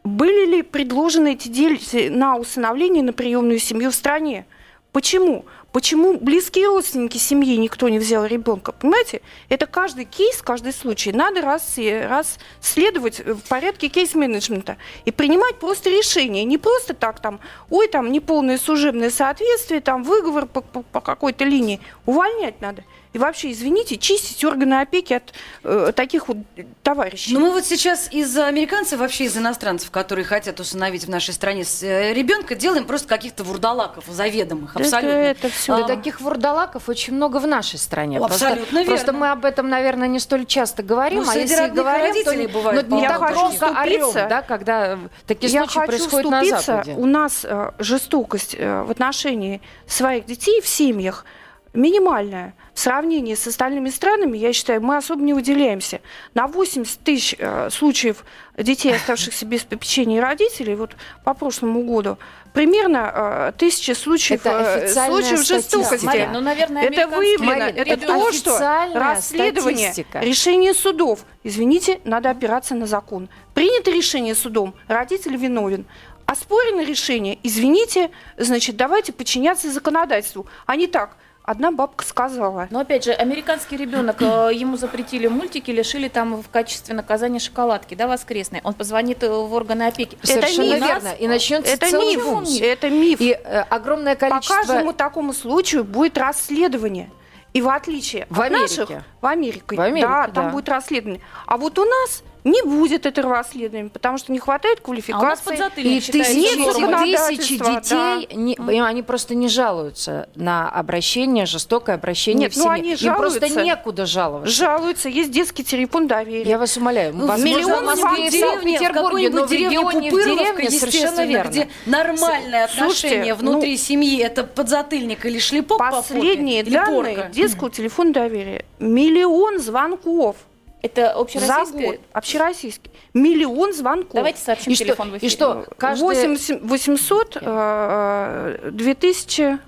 Были 0.02 0.47
ли 0.47 0.62
предложены 0.62 1.35
эти 1.35 1.49
дети 1.49 2.09
на 2.09 2.37
усыновление 2.37 3.02
на 3.02 3.12
приемную 3.12 3.59
семью 3.59 3.90
в 3.90 3.95
стране? 3.95 4.47
Почему? 4.93 5.45
Почему 5.71 6.19
близкие 6.19 6.67
родственники 6.67 7.17
семьи 7.17 7.57
никто 7.57 7.88
не 7.88 8.00
взял 8.00 8.26
ребенка? 8.26 8.73
Понимаете? 8.73 9.23
Это 9.49 9.67
каждый 9.67 10.05
кейс, 10.05 10.43
каждый 10.43 10.73
случай. 10.73 11.12
Надо 11.12 11.43
раз, 11.43 11.79
расследовать 11.79 13.21
в 13.21 13.49
порядке 13.49 13.88
кейс-менеджмента 13.88 14.79
и 15.05 15.12
принимать 15.12 15.61
просто 15.61 15.90
решение. 15.90 16.43
Не 16.43 16.59
просто 16.59 16.95
так 16.95 17.21
там, 17.21 17.38
ой, 17.69 17.87
там 17.87 18.11
неполное 18.11 18.59
служебное 18.59 19.11
соответствие, 19.11 19.81
там 19.81 20.02
выговор 20.02 20.47
по, 20.47 20.61
по, 20.61 20.83
по 20.83 21.00
какой-то 21.00 21.45
линии. 21.45 21.81
Увольнять 22.05 22.61
надо. 22.61 22.83
И 23.12 23.19
вообще, 23.19 23.50
извините, 23.50 23.97
чистить 23.97 24.45
органы 24.45 24.81
опеки 24.81 25.14
от 25.14 25.33
э, 25.64 25.93
таких 25.97 26.29
вот 26.29 26.37
товарищей. 26.85 27.35
Ну 27.35 27.40
мы 27.40 27.50
вот 27.50 27.64
сейчас 27.64 28.09
из 28.12 28.37
американцев, 28.38 29.00
вообще 29.00 29.25
из 29.25 29.37
иностранцев, 29.37 29.90
которые 29.90 30.25
хотят 30.25 30.61
усыновить 30.61 31.07
в 31.07 31.11
нашей 31.11 31.35
стране 31.35 31.64
э, 31.83 32.12
ребенка, 32.12 32.55
делаем 32.55 32.85
просто 32.85 33.09
каких-то 33.09 33.43
вурдалаков 33.43 34.05
заведомых, 34.07 34.76
абсолютно. 34.76 35.09
Это, 35.09 35.47
это 35.47 35.55
все. 35.55 35.75
А, 35.75 35.88
таких 35.88 36.21
вурдалаков 36.21 36.88
очень 36.88 37.14
много 37.14 37.38
в 37.38 37.49
нашей 37.49 37.81
стране. 37.81 38.19
Абсолютно 38.19 38.61
просто, 38.61 38.76
верно. 38.76 38.87
Просто 38.87 39.12
мы 39.12 39.31
об 39.31 39.45
этом, 39.45 39.69
наверное, 39.69 40.07
не 40.07 40.21
столь 40.21 40.47
часто 40.47 40.85
говорим. 40.85 41.25
Ну, 41.25 41.31
а 41.31 41.35
если 41.35 41.69
говорим, 41.69 42.25
то 42.25 42.49
бывает 42.52 42.88
но 42.88 42.97
не 42.97 43.09
так 43.09 43.33
громко 43.33 43.81
орем, 43.81 44.12
да, 44.14 44.43
когда 44.43 44.99
такие 45.26 45.52
я 45.52 45.64
случаи 45.64 45.87
происходят 45.87 46.31
на 46.31 46.45
Западе. 46.45 46.95
У 46.97 47.07
нас 47.07 47.45
э, 47.45 47.73
жестокость 47.81 48.55
э, 48.57 48.83
в 48.83 48.90
отношении 48.93 49.61
своих 49.87 50.26
детей 50.26 50.61
в 50.61 50.69
семьях 50.69 51.25
минимальная. 51.73 52.55
В 52.75 52.81
сравнении 52.81 53.35
с 53.35 53.47
остальными 53.47 53.91
странами, 53.91 54.39
я 54.39 54.53
считаю, 54.53 54.81
мы 54.81 54.97
особо 54.97 55.23
не 55.23 55.35
выделяемся. 55.35 56.00
На 56.35 56.47
80 56.47 57.00
тысяч 57.00 57.37
э, 57.39 57.69
случаев 57.71 58.25
детей, 58.57 58.95
оставшихся 58.95 59.45
без 59.45 59.62
попечения 59.62 60.21
родителей, 60.21 60.75
вот 60.75 60.93
по 61.25 61.35
прошлому 61.35 61.83
году, 61.83 62.19
примерно 62.53 63.12
э, 63.15 63.53
тысяча 63.57 63.95
случаев, 63.95 64.41
э, 64.45 64.89
случаев 64.89 65.45
жестокости. 65.45 66.05
Марин, 66.05 66.33
ну, 66.33 66.41
наверное, 66.41 66.85
это 66.85 67.07
выявлено. 67.07 67.53
Марин, 67.53 67.77
это, 67.77 67.91
это 67.91 68.07
то, 68.07 68.33
что 68.33 68.59
расследование, 68.95 69.93
статистика. 69.93 70.21
решение 70.21 70.75
судов. 70.75 71.21
Извините, 71.45 72.00
надо 72.05 72.31
опираться 72.31 72.75
на 72.75 72.87
закон. 72.87 73.29
Принято 73.55 73.91
решение 73.91 74.35
судом, 74.35 74.75
родитель 74.89 75.37
виновен. 75.37 75.87
Оспорено 76.27 76.85
решение, 76.85 77.39
извините, 77.43 78.11
значит, 78.37 78.77
давайте 78.77 79.12
подчиняться 79.12 79.71
законодательству, 79.71 80.47
а 80.65 80.77
не 80.77 80.87
так– 80.87 81.17
Одна 81.50 81.73
бабка 81.73 82.04
сказала. 82.04 82.69
Но 82.71 82.78
опять 82.78 83.02
же, 83.04 83.11
американский 83.11 83.76
ребенок, 83.76 84.23
э, 84.23 84.50
ему 84.54 84.76
запретили 84.76 85.26
мультики, 85.26 85.73
лишили 85.73 86.07
там 86.07 86.40
в 86.40 86.49
качестве 86.49 86.95
наказания 86.95 87.40
шоколадки, 87.40 87.97
да, 87.97 88.07
воскресной. 88.07 88.61
Он 88.62 88.73
позвонит 88.73 89.25
э, 89.25 89.28
в 89.28 89.52
органы 89.52 89.88
опеки. 89.88 90.16
Совершенно 90.23 90.75
это 90.75 90.87
верно. 90.87 91.09
И 91.19 91.26
начнется 91.26 91.73
это 91.73 91.90
миф. 91.90 92.25
Бум. 92.25 92.45
Это 92.61 92.88
миф. 92.88 93.21
И 93.21 93.33
э, 93.33 93.62
огромное 93.62 94.14
количество... 94.14 94.54
По 94.54 94.61
каждому 94.61 94.92
такому 94.92 95.33
случаю 95.33 95.83
будет 95.83 96.16
расследование. 96.19 97.11
И 97.52 97.61
в 97.61 97.69
отличие 97.69 98.28
в 98.30 98.40
от 98.40 98.47
Америке. 98.47 98.80
наших... 98.80 99.04
В 99.21 99.26
Америке. 99.26 99.76
В 99.76 99.80
Америке, 99.80 100.07
да, 100.07 100.28
там 100.28 100.45
да. 100.45 100.50
будет 100.50 100.69
расследование. 100.69 101.21
А 101.47 101.57
вот 101.57 101.80
у 101.80 101.85
нас 101.85 102.23
не 102.44 102.62
будет 102.62 103.06
этого 103.06 103.35
расследования, 103.35 103.90
потому 103.90 104.18
что 104.18 104.32
не 104.32 104.38
хватает 104.38 104.80
квалификации. 104.80 105.52
А 105.52 105.56
у 105.56 105.59
нас 105.59 105.73
и 105.76 105.82
тысячи, 105.82 106.12
тысячи 106.12 107.56
детей, 107.59 108.28
да. 108.30 108.73
не, 108.73 108.80
они 108.82 109.02
просто 109.02 109.35
не 109.35 109.49
жалуются 109.49 110.28
на 110.35 110.68
обращение, 110.68 111.47
жестокое 111.47 111.97
обращение 111.97 112.44
Нет, 112.44 112.52
в 112.52 112.54
семье. 112.54 112.68
Ну, 112.68 112.73
они 112.73 112.97
жалуются, 112.97 113.06
Им 113.06 113.40
просто 113.50 113.64
некуда 113.64 114.06
жаловаться. 114.06 114.54
Жалуются, 114.54 115.09
есть 115.09 115.30
детский 115.30 115.64
телефон 115.64 116.06
доверия. 116.06 116.49
Я 116.49 116.59
вас 116.59 116.76
умоляю. 116.76 117.14
Ну, 117.14 117.26
возможно, 117.26 117.59
миллион 117.59 117.82
в 117.82 117.87
Москве 117.87 118.28
и 118.28 118.40
Санкт-Петербурге, 118.40 119.30
но 119.30 119.47
в 119.47 119.52
регионе, 119.52 120.11
в 120.11 120.14
деревне 120.14 120.70
совершенно 120.70 121.26
верно. 121.26 121.50
Где 121.50 121.68
нормальное 121.87 122.64
отношение 122.64 122.90
Слушайте, 122.90 123.35
внутри 123.35 123.73
ну, 123.73 123.78
семьи, 123.78 124.20
это 124.20 124.44
подзатыльник 124.44 125.25
или 125.26 125.38
шлепок 125.38 125.78
Последние 125.78 126.64
по 126.64 126.70
попе, 126.70 126.87
данные 126.87 127.30
детского 127.32 127.70
телефона 127.70 128.12
доверия. 128.12 128.64
Миллион 128.78 129.59
звонков 129.59 130.37
это 130.82 131.12
общероссийский? 131.12 131.64
За 131.64 131.87
год. 131.92 132.00
Общероссийский. 132.12 132.90
Миллион 133.14 133.72
звонков. 133.72 134.14
Давайте 134.14 134.40
сообщим 134.40 134.72
и 134.72 134.76
телефон 134.76 135.08
что, 135.08 135.14
в 135.14 135.18
эфире. 135.18 135.28
И 135.28 135.30
что? 135.30 135.66
Каждый... 135.76 136.02
8 136.02 136.60
800, 136.62 137.38
э, 137.40 138.70
2000, 138.72 139.58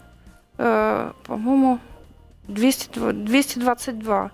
э, 0.58 1.12
по-моему, 1.24 1.78
200, 2.48 3.12
222. 3.12 4.30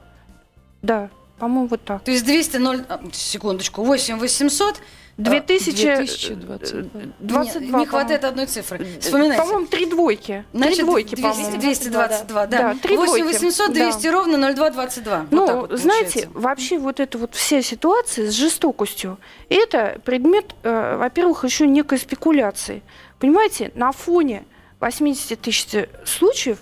Да, 0.82 1.11
по-моему, 1.38 1.68
вот 1.68 1.85
так. 1.85 2.02
То 2.04 2.11
есть 2.11 2.25
200, 2.25 2.56
0, 2.56 2.85
секундочку, 3.12 3.82
8 3.82 4.18
800 4.18 4.76
2022. 5.19 7.45
Не, 7.45 7.71
не 7.71 7.87
хватает 7.87 8.25
одной 8.25 8.47
цифры. 8.47 8.87
Вспоминайте. 9.01 9.43
По-моему, 9.43 9.67
три 9.67 9.87
двойки. 9.87 10.45
Значит, 10.53 10.77
три 10.77 10.85
двойки, 10.85 11.15
200, 11.17 11.23
по-моему. 11.23 11.61
222, 11.61 12.47
да. 12.47 12.59
да 12.59 12.77
3 12.81 12.97
8 12.97 13.25
800 13.25 13.73
200 13.73 14.03
да. 14.03 14.13
ровно 14.13 14.55
0222. 14.55 15.27
Ну, 15.33 15.47
вот 15.47 15.71
вот 15.71 15.81
знаете, 15.81 16.29
вообще 16.33 16.79
вот 16.79 17.01
эта 17.01 17.19
вот 17.19 17.35
вся 17.35 17.63
ситуация 17.63 18.31
с 18.31 18.35
жестокостью, 18.35 19.19
это 19.49 20.01
предмет, 20.05 20.55
э, 20.63 20.97
во-первых, 20.97 21.45
еще 21.45 21.67
некой 21.67 21.99
спекуляции. 21.99 22.83
Понимаете, 23.19 23.73
на 23.75 23.91
фоне 23.91 24.45
80 24.79 25.41
тысяч 25.41 25.89
случаев 26.05 26.59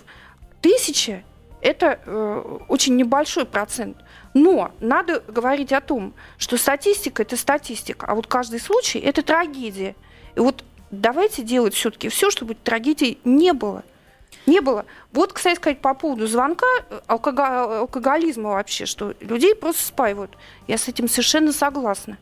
тысяча 0.61 1.23
это 1.61 1.99
э, 2.05 2.57
очень 2.69 2.95
небольшой 2.95 3.45
процент. 3.45 3.97
Но 4.37 4.71
надо 4.79 5.23
говорить 5.27 5.73
о 5.73 5.81
том, 5.81 6.13
что 6.37 6.57
статистика 6.57 7.23
это 7.23 7.35
статистика, 7.35 8.05
а 8.05 8.13
вот 8.13 8.27
каждый 8.27 8.59
случай 8.59 8.99
это 8.99 9.23
трагедия. 9.23 9.95
И 10.35 10.39
вот 10.39 10.63
давайте 10.91 11.41
делать 11.41 11.73
все-таки 11.73 12.07
все, 12.09 12.29
чтобы 12.29 12.53
трагедий 12.53 13.17
не 13.23 13.53
было. 13.53 13.83
Не 14.45 14.59
было. 14.59 14.85
Вот, 15.11 15.33
кстати 15.33 15.55
сказать, 15.55 15.79
по 15.79 15.95
поводу 15.95 16.27
звонка, 16.27 16.67
э, 16.87 16.99
алкоголизма 17.07 18.51
вообще, 18.51 18.85
что 18.85 19.15
людей 19.21 19.55
просто 19.55 19.87
спаивают. 19.87 20.37
Я 20.67 20.77
с 20.77 20.87
этим 20.87 21.09
совершенно 21.09 21.51
согласна. 21.51 22.19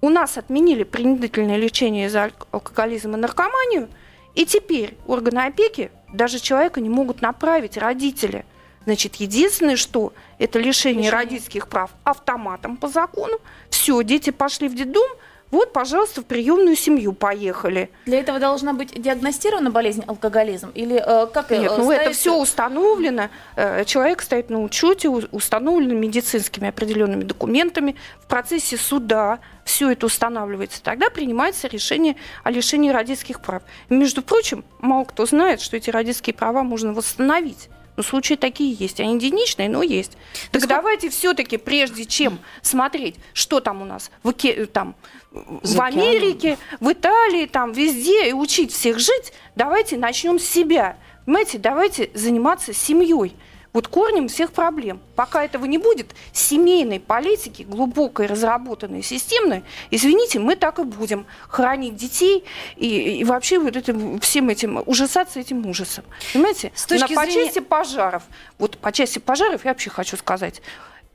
У 0.00 0.08
нас 0.08 0.38
отменили 0.38 0.84
принудительное 0.84 1.56
лечение 1.56 2.08
за 2.08 2.30
алкоголизм 2.52 3.14
и 3.14 3.16
наркоманию, 3.16 3.88
и 4.36 4.46
теперь 4.46 4.96
органы 5.08 5.40
опеки 5.40 5.90
даже 6.12 6.38
человека 6.38 6.80
не 6.80 6.90
могут 6.90 7.22
направить 7.22 7.76
родители– 7.76 8.44
Значит, 8.86 9.16
единственное, 9.16 9.76
что 9.76 10.12
это 10.38 10.58
лишение, 10.58 11.02
лишение 11.02 11.10
родительских 11.10 11.68
прав 11.68 11.90
автоматом 12.04 12.76
по 12.76 12.88
закону. 12.88 13.38
Все, 13.68 14.00
дети 14.02 14.30
пошли 14.30 14.68
в 14.68 14.74
детдом, 14.74 15.08
вот, 15.50 15.72
пожалуйста, 15.72 16.22
в 16.22 16.26
приемную 16.26 16.74
семью 16.74 17.12
поехали. 17.12 17.90
Для 18.04 18.18
этого 18.20 18.40
должна 18.40 18.72
быть 18.72 19.00
диагностирована 19.00 19.70
болезнь 19.70 20.02
алкоголизм 20.06 20.70
или 20.74 20.96
э, 20.96 21.26
как 21.28 21.50
Нет, 21.50 21.70
э, 21.70 21.76
ну 21.76 21.84
ставится... 21.84 21.94
это 21.94 22.12
все 22.12 22.36
установлено. 22.36 23.28
Э, 23.54 23.84
человек 23.84 24.22
стоит 24.22 24.50
на 24.50 24.62
учете, 24.62 25.08
установлено 25.08 25.94
медицинскими 25.94 26.68
определенными 26.68 27.22
документами. 27.22 27.94
В 28.20 28.26
процессе 28.26 28.76
суда 28.76 29.38
все 29.64 29.90
это 29.90 30.06
устанавливается. 30.06 30.82
Тогда 30.82 31.10
принимается 31.10 31.68
решение 31.68 32.16
о 32.42 32.50
лишении 32.50 32.90
родительских 32.90 33.40
прав. 33.40 33.62
И, 33.88 33.94
между 33.94 34.22
прочим, 34.22 34.64
мало 34.80 35.04
кто 35.04 35.26
знает, 35.26 35.60
что 35.60 35.76
эти 35.76 35.90
родительские 35.90 36.34
права 36.34 36.64
можно 36.64 36.92
восстановить. 36.92 37.68
Ну, 37.96 38.02
случаи 38.02 38.34
такие 38.34 38.72
есть. 38.72 39.00
Они 39.00 39.14
единичные, 39.14 39.68
но 39.68 39.82
есть. 39.82 40.12
Так, 40.50 40.62
так 40.62 40.68
давайте 40.68 41.08
все-таки, 41.08 41.56
прежде 41.56 42.04
чем 42.04 42.38
смотреть, 42.62 43.16
что 43.32 43.60
там 43.60 43.82
у 43.82 43.84
нас 43.84 44.10
в, 44.22 44.32
там, 44.66 44.94
в 45.32 45.80
Америке, 45.80 46.58
в 46.80 46.92
Италии, 46.92 47.46
там 47.46 47.72
везде, 47.72 48.28
и 48.28 48.32
учить 48.32 48.72
всех 48.72 48.98
жить, 48.98 49.32
давайте 49.54 49.96
начнем 49.96 50.38
с 50.38 50.44
себя. 50.44 50.96
Понимаете, 51.24 51.58
давайте 51.58 52.10
заниматься 52.14 52.72
семьей 52.72 53.34
вот 53.76 53.88
корнем 53.88 54.28
всех 54.28 54.52
проблем. 54.52 55.00
Пока 55.16 55.44
этого 55.44 55.66
не 55.66 55.76
будет, 55.76 56.14
семейной 56.32 56.98
политики, 56.98 57.62
глубокой, 57.62 58.24
разработанной, 58.24 59.02
системной, 59.02 59.64
извините, 59.90 60.38
мы 60.38 60.56
так 60.56 60.78
и 60.78 60.82
будем 60.82 61.26
хранить 61.46 61.94
детей 61.94 62.44
и, 62.76 63.18
и 63.18 63.24
вообще 63.24 63.58
вот 63.58 63.76
этим, 63.76 64.18
всем 64.20 64.48
этим, 64.48 64.82
ужасаться 64.86 65.40
этим 65.40 65.66
ужасом. 65.66 66.06
Понимаете? 66.32 66.72
С 66.74 66.86
точки 66.86 67.12
На, 67.12 67.24
зрения... 67.24 67.40
по 67.40 67.44
части 67.44 67.58
пожаров, 67.58 68.22
вот 68.58 68.78
по 68.78 68.92
части 68.92 69.18
пожаров 69.18 69.66
я 69.66 69.72
вообще 69.72 69.90
хочу 69.90 70.16
сказать, 70.16 70.62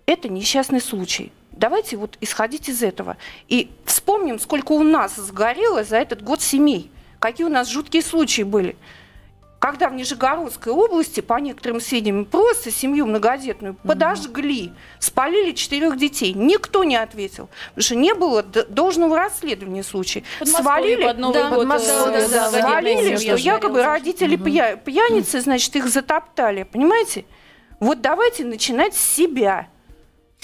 это 0.06 0.30
несчастный 0.30 0.82
случай. 0.82 1.32
Давайте 1.52 1.98
вот 1.98 2.16
исходить 2.22 2.70
из 2.70 2.84
этого. 2.84 3.18
И 3.48 3.72
вспомним, 3.86 4.40
сколько 4.40 4.74
у 4.74 4.84
нас 4.84 5.16
сгорело 5.16 5.84
за 5.84 5.98
этот 5.98 6.24
год 6.24 6.44
семей. 6.44 6.92
Какие 7.18 7.48
у 7.48 7.50
нас 7.50 7.70
жуткие 7.70 8.04
случаи 8.04 8.44
были 8.44 8.76
когда 9.62 9.90
в 9.90 9.94
Нижегородской 9.94 10.74
области, 10.74 11.22
по 11.22 11.36
некоторым 11.36 11.80
сведениям, 11.82 12.26
просто 12.26 12.72
семью 12.72 13.06
многодетную 13.06 13.76
угу. 13.76 13.88
подожгли, 13.88 14.74
спалили 14.98 15.52
четырех 15.52 15.98
детей. 15.98 16.34
Никто 16.34 16.84
не 16.84 16.96
ответил, 16.96 17.48
потому 17.70 17.84
что 17.84 17.96
не 17.96 18.16
было 18.16 18.42
должного 18.42 19.16
расследования 19.16 19.84
случая. 19.84 20.24
Свалили, 20.44 21.04
под 21.04 21.20
Новый 21.20 21.34
да, 21.44 21.50
год, 21.52 21.68
да, 21.68 21.78
да, 21.78 22.28
да, 22.28 22.50
свалили, 22.50 23.16
что 23.18 23.36
якобы 23.36 23.84
родители 23.84 24.36
угу. 24.36 24.46
пья, 24.46 24.76
пьяницы, 24.78 25.40
значит, 25.42 25.76
их 25.76 25.88
затоптали. 25.90 26.64
Понимаете? 26.64 27.26
Вот 27.80 28.02
давайте 28.02 28.46
начинать 28.46 28.96
с 28.96 29.16
себя. 29.16 29.68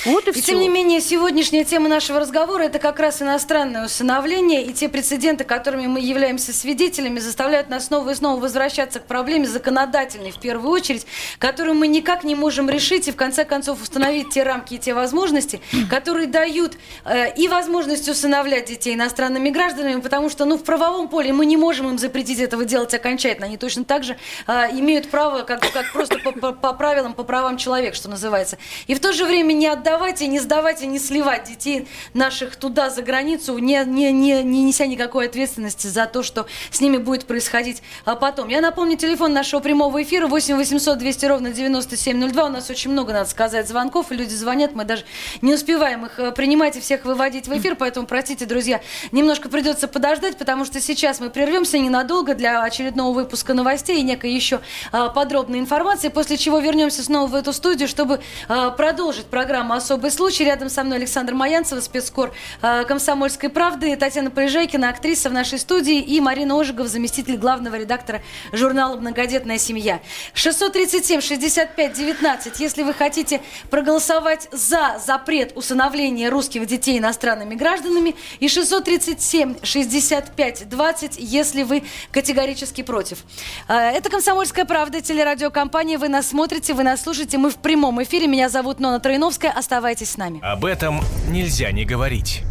Вот 0.05 0.27
и, 0.27 0.29
и 0.29 0.33
все. 0.33 0.51
тем 0.51 0.59
не 0.59 0.69
менее, 0.69 1.01
сегодняшняя 1.01 1.63
тема 1.63 1.89
нашего 1.89 2.19
разговора 2.19 2.63
это 2.63 2.77
как 2.77 2.99
раз 2.99 3.23
иностранное 3.23 3.85
усыновление, 3.85 4.63
и 4.63 4.71
те 4.71 4.89
прецеденты, 4.89 5.43
которыми 5.43 5.87
мы 5.87 5.99
являемся 5.99 6.53
свидетелями, 6.53 7.17
заставляют 7.17 7.69
нас 7.69 7.87
снова 7.87 8.11
и 8.11 8.13
снова 8.13 8.39
возвращаться 8.39 8.99
к 8.99 9.05
проблеме 9.05 9.47
законодательной, 9.47 10.31
в 10.31 10.39
первую 10.39 10.71
очередь, 10.71 11.07
которую 11.39 11.75
мы 11.75 11.87
никак 11.87 12.23
не 12.23 12.35
можем 12.35 12.69
решить 12.69 13.07
и 13.07 13.11
в 13.11 13.15
конце 13.15 13.43
концов 13.43 13.81
установить 13.81 14.29
те 14.29 14.43
рамки 14.43 14.75
и 14.75 14.77
те 14.77 14.93
возможности, 14.93 15.61
которые 15.89 16.27
дают 16.27 16.77
э, 17.03 17.33
и 17.33 17.47
возможность 17.47 18.07
усыновлять 18.07 18.67
детей 18.67 18.93
иностранными 18.93 19.49
гражданами, 19.49 19.99
потому 19.99 20.29
что, 20.29 20.45
ну, 20.45 20.59
в 20.59 20.63
правовом 20.63 21.07
поле 21.09 21.33
мы 21.33 21.47
не 21.47 21.57
можем 21.57 21.89
им 21.89 21.97
запретить 21.97 22.39
этого 22.39 22.65
делать 22.65 22.93
окончательно. 22.93 23.47
Они 23.47 23.57
точно 23.57 23.83
так 23.83 24.03
же 24.03 24.15
э, 24.45 24.51
имеют 24.73 25.09
право, 25.09 25.41
как, 25.41 25.61
как 25.71 25.91
просто 25.91 26.19
по, 26.19 26.33
по, 26.33 26.51
по 26.51 26.73
правилам, 26.73 27.15
по 27.15 27.23
правам 27.23 27.57
человека, 27.57 27.95
что 27.95 28.09
называется. 28.09 28.59
И 28.85 28.93
в 28.93 28.99
то 28.99 29.11
же 29.11 29.25
время 29.25 29.53
не 29.53 29.65
отдавать 29.65 29.86
отдавать 29.87 30.21
и 30.21 30.27
не 30.27 30.39
сдавать 30.39 30.81
и 30.81 30.87
не 30.87 30.99
сливать 30.99 31.45
детей 31.45 31.87
наших 32.13 32.57
туда, 32.57 32.89
за 32.89 33.01
границу, 33.01 33.57
не, 33.57 33.81
не, 33.85 34.11
не, 34.11 34.43
не 34.43 34.63
неся 34.63 34.85
никакой 34.85 35.27
ответственности 35.27 35.87
за 35.87 36.07
то, 36.07 36.23
что 36.23 36.45
с 36.71 36.81
ними 36.81 36.97
будет 36.97 37.25
происходить 37.25 37.81
а 38.03 38.15
потом. 38.15 38.49
Я 38.49 38.59
напомню, 38.59 38.97
телефон 38.97 39.31
нашего 39.31 39.61
прямого 39.61 40.03
эфира 40.03 40.27
8 40.27 40.57
800 40.57 40.97
200 40.97 41.25
ровно 41.25 41.51
9702. 41.51 42.45
У 42.45 42.49
нас 42.49 42.69
очень 42.69 42.91
много, 42.91 43.13
надо 43.13 43.29
сказать, 43.29 43.67
звонков, 43.67 44.11
и 44.11 44.15
люди 44.15 44.33
звонят, 44.33 44.75
мы 44.75 44.83
даже 44.83 45.05
не 45.41 45.53
успеваем 45.53 46.05
их 46.05 46.19
э, 46.19 46.31
принимать 46.33 46.75
и 46.75 46.81
всех 46.81 47.05
выводить 47.05 47.47
в 47.47 47.57
эфир, 47.57 47.75
поэтому, 47.75 48.07
простите, 48.07 48.45
друзья, 48.45 48.81
немножко 49.13 49.47
придется 49.47 49.87
подождать, 49.87 50.37
потому 50.37 50.65
что 50.65 50.81
сейчас 50.81 51.21
мы 51.21 51.29
прервемся 51.29 51.79
ненадолго 51.79 52.35
для 52.35 52.61
очередного 52.61 53.13
выпуска 53.13 53.53
новостей 53.53 53.99
и 53.99 54.03
некой 54.03 54.33
еще 54.33 54.59
а, 54.91 55.09
подробной 55.09 55.59
информации, 55.59 56.09
после 56.09 56.35
чего 56.35 56.59
вернемся 56.59 57.03
снова 57.03 57.27
в 57.27 57.35
эту 57.35 57.53
студию, 57.53 57.87
чтобы 57.87 58.19
а, 58.49 58.71
продолжить 58.71 59.27
программу 59.27 59.76
особый 59.77 60.11
случай. 60.11 60.43
Рядом 60.43 60.69
со 60.69 60.83
мной 60.83 60.97
Александр 60.97 61.33
Маянцев, 61.33 61.81
спецкор 61.83 62.31
э, 62.61 62.83
«Комсомольской 62.85 63.49
правды», 63.49 63.95
Татьяна 63.95 64.29
Полежайкина, 64.29 64.89
актриса 64.89 65.29
в 65.29 65.33
нашей 65.33 65.57
студии, 65.59 65.99
и 65.99 66.21
Марина 66.21 66.55
Ожегов, 66.59 66.87
заместитель 66.87 67.37
главного 67.37 67.75
редактора 67.75 68.21
журнала 68.51 68.97
«Многодетная 68.97 69.57
семья». 69.57 69.99
637-65-19, 70.35 72.53
если 72.59 72.83
вы 72.83 72.93
хотите 72.93 73.41
проголосовать 73.71 74.47
за 74.51 75.01
запрет 75.03 75.53
усыновления 75.55 76.29
русских 76.29 76.67
детей 76.67 76.99
иностранными 76.99 77.55
гражданами, 77.55 78.13
и 78.39 78.45
637-65-20, 78.47 81.15
если 81.17 81.63
вы 81.63 81.83
категорически 82.11 82.83
против. 82.83 83.23
Э, 83.67 83.91
это 83.91 84.09
«Комсомольская 84.09 84.65
правда», 84.65 85.01
телерадиокомпания. 85.01 85.97
Вы 85.97 86.09
нас 86.09 86.27
смотрите, 86.27 86.73
вы 86.73 86.83
нас 86.83 87.01
слушаете. 87.01 87.37
Мы 87.37 87.49
в 87.49 87.55
прямом 87.55 88.03
эфире. 88.03 88.27
Меня 88.27 88.49
зовут 88.49 88.79
Нона 88.79 88.99
Троиновская. 88.99 89.51
Оставайтесь 89.67 90.11
с 90.11 90.17
нами. 90.17 90.39
Об 90.41 90.63
этом 90.63 91.01
нельзя 91.27 91.73
не 91.73 91.83
говорить. 91.83 92.43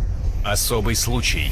Особый 0.44 0.94
случай 0.94 1.50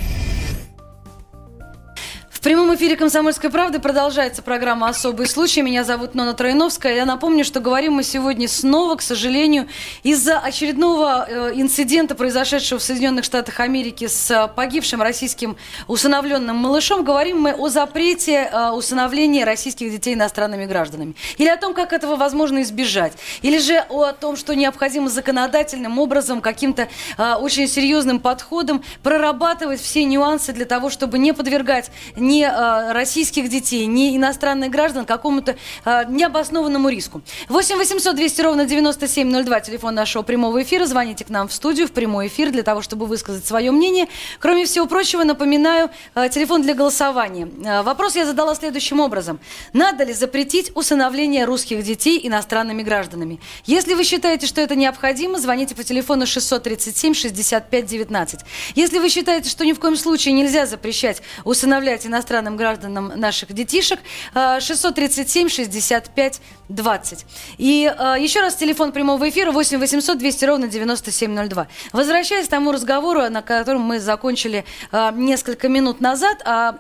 прямом 2.45 2.75
эфире 2.75 2.95
«Комсомольской 2.95 3.49
правды» 3.49 3.79
продолжается 3.79 4.43
программа 4.43 4.91
«Особый 4.91 5.27
случай». 5.27 5.63
Меня 5.63 5.83
зовут 5.83 6.15
Нона 6.15 6.35
Троиновская. 6.35 6.95
Я 6.95 7.07
напомню, 7.07 7.43
что 7.43 7.59
говорим 7.59 7.95
мы 7.95 8.03
сегодня 8.03 8.49
снова, 8.49 8.97
к 8.97 9.01
сожалению, 9.01 9.67
из-за 10.03 10.39
очередного 10.41 11.27
э, 11.27 11.53
инцидента, 11.55 12.15
произошедшего 12.15 12.79
в 12.79 12.83
Соединенных 12.83 13.25
Штатах 13.25 13.61
Америки 13.61 14.09
с 14.09 14.31
э, 14.31 14.47
погибшим 14.55 15.01
российским 15.01 15.57
усыновленным 15.89 16.55
малышом, 16.55 17.03
говорим 17.03 17.41
мы 17.41 17.55
о 17.55 17.71
запрете 17.71 18.51
э, 18.53 18.71
усыновления 18.73 19.47
российских 19.47 19.91
детей 19.91 20.13
иностранными 20.13 20.67
гражданами. 20.67 21.15
Или 21.39 21.49
о 21.49 21.57
том, 21.57 21.73
как 21.73 21.95
этого 21.95 22.17
возможно 22.17 22.61
избежать. 22.61 23.15
Или 23.41 23.57
же 23.57 23.79
о 23.89 24.13
том, 24.13 24.37
что 24.37 24.55
необходимо 24.55 25.09
законодательным 25.09 25.99
образом, 25.99 26.43
каким-то 26.43 26.89
очень 27.17 27.69
серьезным 27.69 28.21
подходом 28.21 28.85
прорабатывать 29.03 29.81
все 29.81 30.05
нюансы 30.05 30.53
для 30.53 30.67
того, 30.67 30.91
чтобы 30.91 31.17
не 31.17 31.33
подвергать 31.33 31.91
ни 32.17 32.34
ни 32.35 32.42
э, 32.42 32.92
российских 32.92 33.49
детей, 33.49 33.87
ни 33.87 34.16
иностранных 34.16 34.70
граждан 34.70 35.05
какому-то 35.05 35.57
э, 35.85 36.05
необоснованному 36.09 36.88
риску. 36.88 37.23
8 37.49 37.77
800 37.77 38.16
200 38.16 38.40
ровно 38.42 38.64
9702, 38.64 39.61
телефон 39.61 39.94
нашего 39.94 40.23
прямого 40.23 40.62
эфира. 40.62 40.87
Звоните 40.87 41.25
к 41.25 41.31
нам 41.31 41.49
в 41.49 41.53
студию, 41.53 41.87
в 41.87 41.92
прямой 41.92 42.27
эфир, 42.27 42.51
для 42.51 42.62
того, 42.62 42.83
чтобы 42.83 43.07
высказать 43.07 43.47
свое 43.47 43.70
мнение. 43.70 44.09
Кроме 44.40 44.64
всего 44.64 44.87
прочего, 44.87 45.25
напоминаю, 45.25 45.90
э, 46.14 46.29
телефон 46.29 46.62
для 46.62 46.75
голосования. 46.75 47.49
Вопрос 47.83 48.16
я 48.16 48.27
задала 48.27 48.55
следующим 48.55 49.01
образом. 49.01 49.38
Надо 49.73 50.05
ли 50.05 50.12
запретить 50.12 50.73
усыновление 50.75 51.44
русских 51.44 51.83
детей 51.83 52.20
иностранными 52.23 52.83
гражданами? 52.83 53.40
Если 53.66 53.94
вы 53.94 54.05
считаете, 54.05 54.47
что 54.47 54.61
это 54.61 54.75
необходимо, 54.77 55.38
звоните 55.38 55.75
по 55.75 55.85
телефону 55.85 56.27
637 56.27 57.14
65 57.14 57.87
19. 57.87 58.40
Если 58.75 58.99
вы 58.99 59.09
считаете, 59.09 59.49
что 59.49 59.64
ни 59.64 59.73
в 59.73 59.81
коем 59.81 59.97
случае 59.97 60.35
нельзя 60.35 60.66
запрещать 60.66 61.23
усыновлять 61.44 62.07
иностранных 62.07 62.24
иностранным 62.25 62.57
гражданам 62.57 63.13
наших 63.17 63.53
детишек 63.53 64.01
637 64.35 65.49
65 65.49 66.41
20. 66.69 67.27
И 67.59 67.93
э, 67.95 68.17
еще 68.19 68.41
раз 68.41 68.55
телефон 68.55 68.93
прямого 68.93 69.29
эфира 69.29 69.53
8 69.53 69.79
800 69.79 70.19
200 70.19 70.45
ровно 70.47 70.69
9702. 70.69 71.69
Возвращаясь 71.93 72.47
к 72.47 72.51
тому 72.51 72.73
разговору, 72.73 73.29
на 73.29 73.43
котором 73.43 73.83
мы 73.83 74.01
закончили 74.01 74.65
э, 74.91 75.11
несколько 75.15 75.69
минут 75.69 76.01
назад, 76.01 76.41
а 76.47 76.79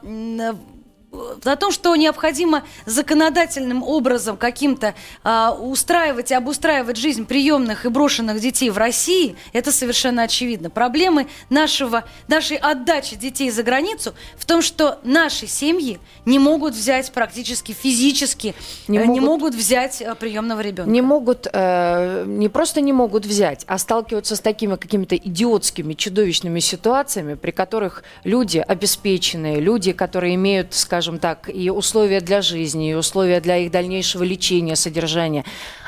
о 1.44 1.56
том, 1.56 1.70
что 1.72 1.94
необходимо 1.96 2.64
законодательным 2.86 3.82
образом 3.82 4.36
каким-то 4.36 4.94
э, 5.22 5.48
устраивать 5.60 6.30
и 6.30 6.34
обустраивать 6.34 6.96
жизнь 6.96 7.26
приемных 7.26 7.86
и 7.86 7.88
брошенных 7.88 8.40
детей 8.40 8.70
в 8.70 8.78
России, 8.78 9.36
это 9.52 9.72
совершенно 9.72 10.22
очевидно. 10.22 10.70
Проблемы 10.70 11.26
нашего, 11.50 12.04
нашей 12.28 12.56
отдачи 12.56 13.16
детей 13.16 13.50
за 13.50 13.62
границу 13.62 14.14
в 14.36 14.44
том, 14.44 14.62
что 14.62 14.98
наши 15.02 15.46
семьи 15.46 15.98
не 16.24 16.38
могут 16.38 16.74
взять 16.74 17.12
практически 17.12 17.72
физически, 17.72 18.54
не, 18.88 18.98
э, 18.98 19.00
могут, 19.04 19.14
не 19.14 19.20
могут 19.20 19.54
взять 19.54 20.02
э, 20.02 20.14
приемного 20.14 20.60
ребенка. 20.60 20.90
Не 20.90 21.02
могут, 21.02 21.46
э, 21.52 22.24
не 22.26 22.48
просто 22.48 22.80
не 22.80 22.92
могут 22.92 23.26
взять, 23.26 23.64
а 23.66 23.78
сталкиваются 23.78 24.36
с 24.36 24.40
такими 24.40 24.76
какими-то 24.76 25.16
идиотскими, 25.16 25.94
чудовищными 25.94 26.60
ситуациями, 26.60 27.34
при 27.34 27.50
которых 27.50 28.02
люди 28.24 28.58
обеспеченные, 28.58 29.60
люди, 29.60 29.92
которые 29.92 30.34
имеют, 30.34 30.74
скажем 30.74 31.03
так, 31.18 31.50
и 31.52 31.70
условия 31.70 32.20
для 32.20 32.42
жизни, 32.42 32.90
и 32.90 32.94
условия 32.94 33.40
для 33.40 33.58
их 33.58 33.70
дальнейшего 33.70 34.22
лечения, 34.22 34.76
содержания, 34.76 35.44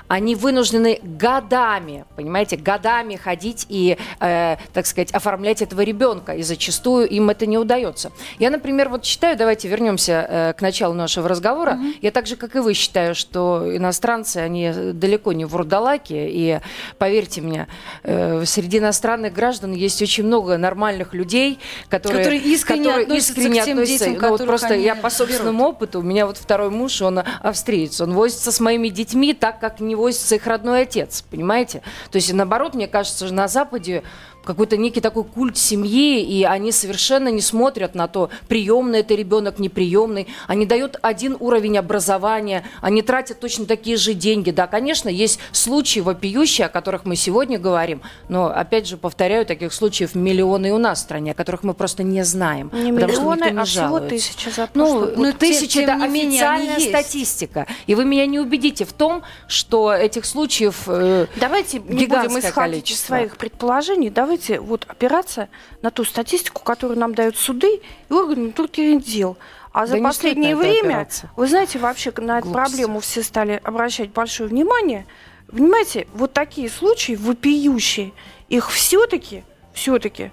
они 0.09 0.35
вынуждены 0.35 1.01
годами, 1.03 2.05
понимаете, 2.16 2.57
годами 2.57 3.16
ходить 3.16 3.66
и, 3.69 3.97
э, 4.21 4.57
так 4.73 4.87
сказать, 4.87 5.11
оформлять 5.12 5.62
этого 5.62 5.81
ребенка, 5.81 6.33
и 6.33 6.42
зачастую 6.42 7.09
им 7.09 7.31
это 7.31 7.47
не 7.47 7.59
удается. 7.59 8.12
Я, 8.38 8.51
например, 8.51 8.88
вот 8.88 9.05
считаю, 9.05 9.37
давайте 9.37 9.69
вернемся 9.69 10.27
э, 10.29 10.53
к 10.53 10.61
началу 10.61 10.95
нашего 10.95 11.29
разговора, 11.29 11.73
mm-hmm. 11.73 11.99
я 12.03 12.11
так 12.11 12.27
же, 12.27 12.37
как 12.37 12.55
и 12.57 12.61
вы, 12.61 12.75
считаю, 12.75 13.14
что 13.14 13.64
иностранцы, 13.77 14.38
они 14.38 14.73
далеко 14.92 15.33
не 15.33 15.45
вурдалаки, 15.45 16.14
и 16.14 16.61
поверьте 16.99 17.40
мне, 17.40 17.66
э, 18.03 18.45
среди 18.45 18.79
иностранных 18.79 19.33
граждан 19.33 19.73
есть 19.73 20.01
очень 20.03 20.25
много 20.25 20.57
нормальных 20.57 21.14
людей, 21.14 21.59
которые, 21.88 22.25
которые 22.25 22.40
искренне 22.42 22.85
которые 22.85 23.05
относятся 23.05 23.33
искренне 23.33 23.61
к 23.61 23.64
тем 23.64 23.79
относятся, 23.79 24.05
детям, 24.05 24.23
ну, 24.23 24.29
вот 24.29 24.47
просто 24.47 24.75
я 24.75 24.95
по 24.95 25.11
собственному 25.11 25.59
берут. 25.59 25.77
опыту, 25.77 26.01
у 26.01 26.03
меня 26.03 26.27
вот 26.27 26.37
второй 26.37 26.71
муж, 26.71 27.03
он 27.03 27.23
австриец, 27.42 28.01
он 28.01 28.12
возится 28.12 28.53
с 28.53 28.61
моими 28.61 28.88
детьми 28.88 29.35
так, 29.35 29.59
как 29.59 29.81
не 29.81 29.95
возится 29.96 30.37
их 30.37 30.46
родной 30.46 30.82
отец, 30.82 31.24
понимаете? 31.30 31.82
То 32.11 32.16
есть, 32.16 32.32
наоборот, 32.32 32.74
мне 32.74 32.87
кажется, 32.87 33.32
на 33.32 33.48
Западе 33.48 34.02
какой-то 34.46 34.76
некий 34.76 35.00
такой 35.00 35.24
культ 35.24 35.59
семьи, 35.59 36.22
и 36.22 36.44
они 36.44 36.72
совершенно 36.72 37.28
не 37.28 37.42
смотрят 37.42 37.94
на 37.94 38.09
то, 38.09 38.30
приемный 38.48 39.00
это 39.00 39.14
ребенок, 39.14 39.59
неприемный. 39.59 40.28
Они 40.46 40.64
дают 40.64 40.96
один 41.02 41.37
уровень 41.38 41.76
образования, 41.76 42.64
они 42.80 43.02
тратят 43.02 43.40
точно 43.40 43.66
такие 43.66 43.96
же 43.96 44.14
деньги. 44.14 44.50
Да, 44.50 44.66
конечно, 44.66 45.09
есть 45.09 45.40
случаи 45.52 46.00
вопиющие, 46.00 46.66
о 46.66 46.70
которых 46.70 47.04
мы 47.04 47.16
сегодня 47.16 47.59
говорим, 47.59 48.00
но, 48.28 48.46
опять 48.46 48.87
же, 48.87 48.96
повторяю, 48.96 49.44
таких 49.44 49.72
случаев 49.72 50.14
миллионы 50.14 50.68
и 50.68 50.70
у 50.70 50.78
нас 50.78 51.00
в 51.00 51.02
стране, 51.02 51.32
о 51.32 51.35
которых 51.35 51.62
мы 51.64 51.74
просто 51.74 52.02
не 52.02 52.24
знаем. 52.24 52.70
Не 52.72 52.92
потому 52.92 53.12
миллионы, 53.12 53.37
что 53.37 53.50
никто 53.50 53.54
не 53.54 53.61
а 53.61 53.64
всего 53.64 54.00
тысяча 54.00 54.50
за 54.50 54.68
Ну, 54.74 55.11
ну 55.16 55.32
тысяча– 55.32 55.80
это 55.82 55.94
официальная 55.94 56.80
статистика. 56.80 57.66
И 57.87 57.94
вы 57.94 58.04
меня 58.04 58.26
не 58.26 58.38
убедите 58.38 58.85
в 58.85 58.92
том, 58.92 59.22
что 59.48 59.92
этих 59.92 60.24
случаев 60.24 60.85
э, 60.87 61.26
Давайте 61.37 61.78
не 61.80 62.06
будем 62.06 62.38
исходить 62.38 62.54
количество. 62.54 62.92
из 62.92 63.06
своих 63.06 63.37
предположений, 63.37 64.11
давайте 64.11 64.36
давайте 64.37 64.61
вот 64.61 64.85
опираться 64.88 65.49
на 65.83 65.90
ту 65.90 66.05
статистику, 66.05 66.62
которую 66.62 66.99
нам 66.99 67.14
дают 67.14 67.37
суды 67.37 67.81
и 68.09 68.12
органы 68.12 68.53
внутренних 68.57 69.05
дел. 69.05 69.37
А 69.72 69.87
за 69.87 69.99
последнее 69.99 70.57
время, 70.57 70.88
опираться. 70.88 71.31
вы 71.37 71.46
знаете, 71.46 71.79
вообще 71.79 72.12
на 72.16 72.38
эту 72.38 72.51
проблему 72.51 73.01
все 73.01 73.22
стали 73.22 73.61
обращать 73.62 74.11
большое 74.11 74.49
внимание. 74.49 75.07
Понимаете, 75.49 76.07
вот 76.14 76.33
такие 76.33 76.70
случаи 76.70 77.12
вопиющие, 77.12 78.12
их 78.49 78.70
все-таки, 78.70 79.44
все-таки 79.75 80.31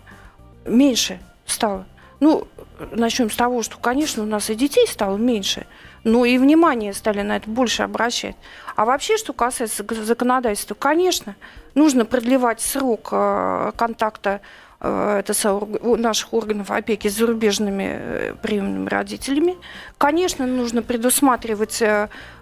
меньше 0.65 1.19
стало. 1.45 1.85
Ну, 2.19 2.47
начнем 2.91 3.29
с 3.29 3.35
того, 3.35 3.63
что, 3.63 3.77
конечно, 3.77 4.23
у 4.23 4.25
нас 4.25 4.49
и 4.49 4.55
детей 4.55 4.87
стало 4.87 5.17
меньше, 5.17 5.67
но 6.03 6.25
и 6.25 6.37
внимание 6.37 6.93
стали 6.93 7.21
на 7.21 7.37
это 7.37 7.49
больше 7.49 7.83
обращать. 7.83 8.35
А 8.75 8.85
вообще, 8.85 9.17
что 9.17 9.33
касается 9.33 9.85
законодательства, 10.03 10.75
конечно, 10.75 11.35
нужно 11.75 12.05
продлевать 12.05 12.61
срок 12.61 13.09
э, 13.11 13.71
контакта 13.75 14.41
э, 14.79 15.21
это 15.23 15.67
наших 15.97 16.33
органов 16.33 16.71
опеки 16.71 17.07
с 17.07 17.15
зарубежными 17.15 17.85
э, 17.87 18.35
приемными 18.41 18.89
родителями. 18.89 19.57
Конечно, 19.97 20.45
нужно 20.45 20.81
предусматривать 20.81 21.81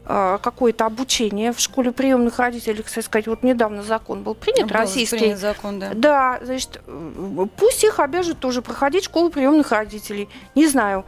какое-то 0.04 0.86
обучение 0.86 1.54
в 1.54 1.60
школе 1.60 1.92
приемных 1.92 2.40
родителей. 2.40 2.82
Кстати 2.84 3.06
сказать, 3.06 3.28
вот 3.28 3.44
недавно 3.44 3.84
закон 3.84 4.24
был 4.24 4.34
принят, 4.34 4.68
был 4.68 4.76
российский. 4.76 5.18
Принят 5.18 5.40
закон, 5.40 5.80
да. 5.80 5.92
Да, 5.94 6.40
значит, 6.42 6.82
пусть 7.58 7.84
их 7.84 8.00
обяжут 8.00 8.40
тоже 8.40 8.62
проходить 8.62 9.06
школу 9.06 9.30
приемных 9.30 9.72
родителей. 9.72 10.28
Не 10.56 10.68
знаю, 10.68 11.06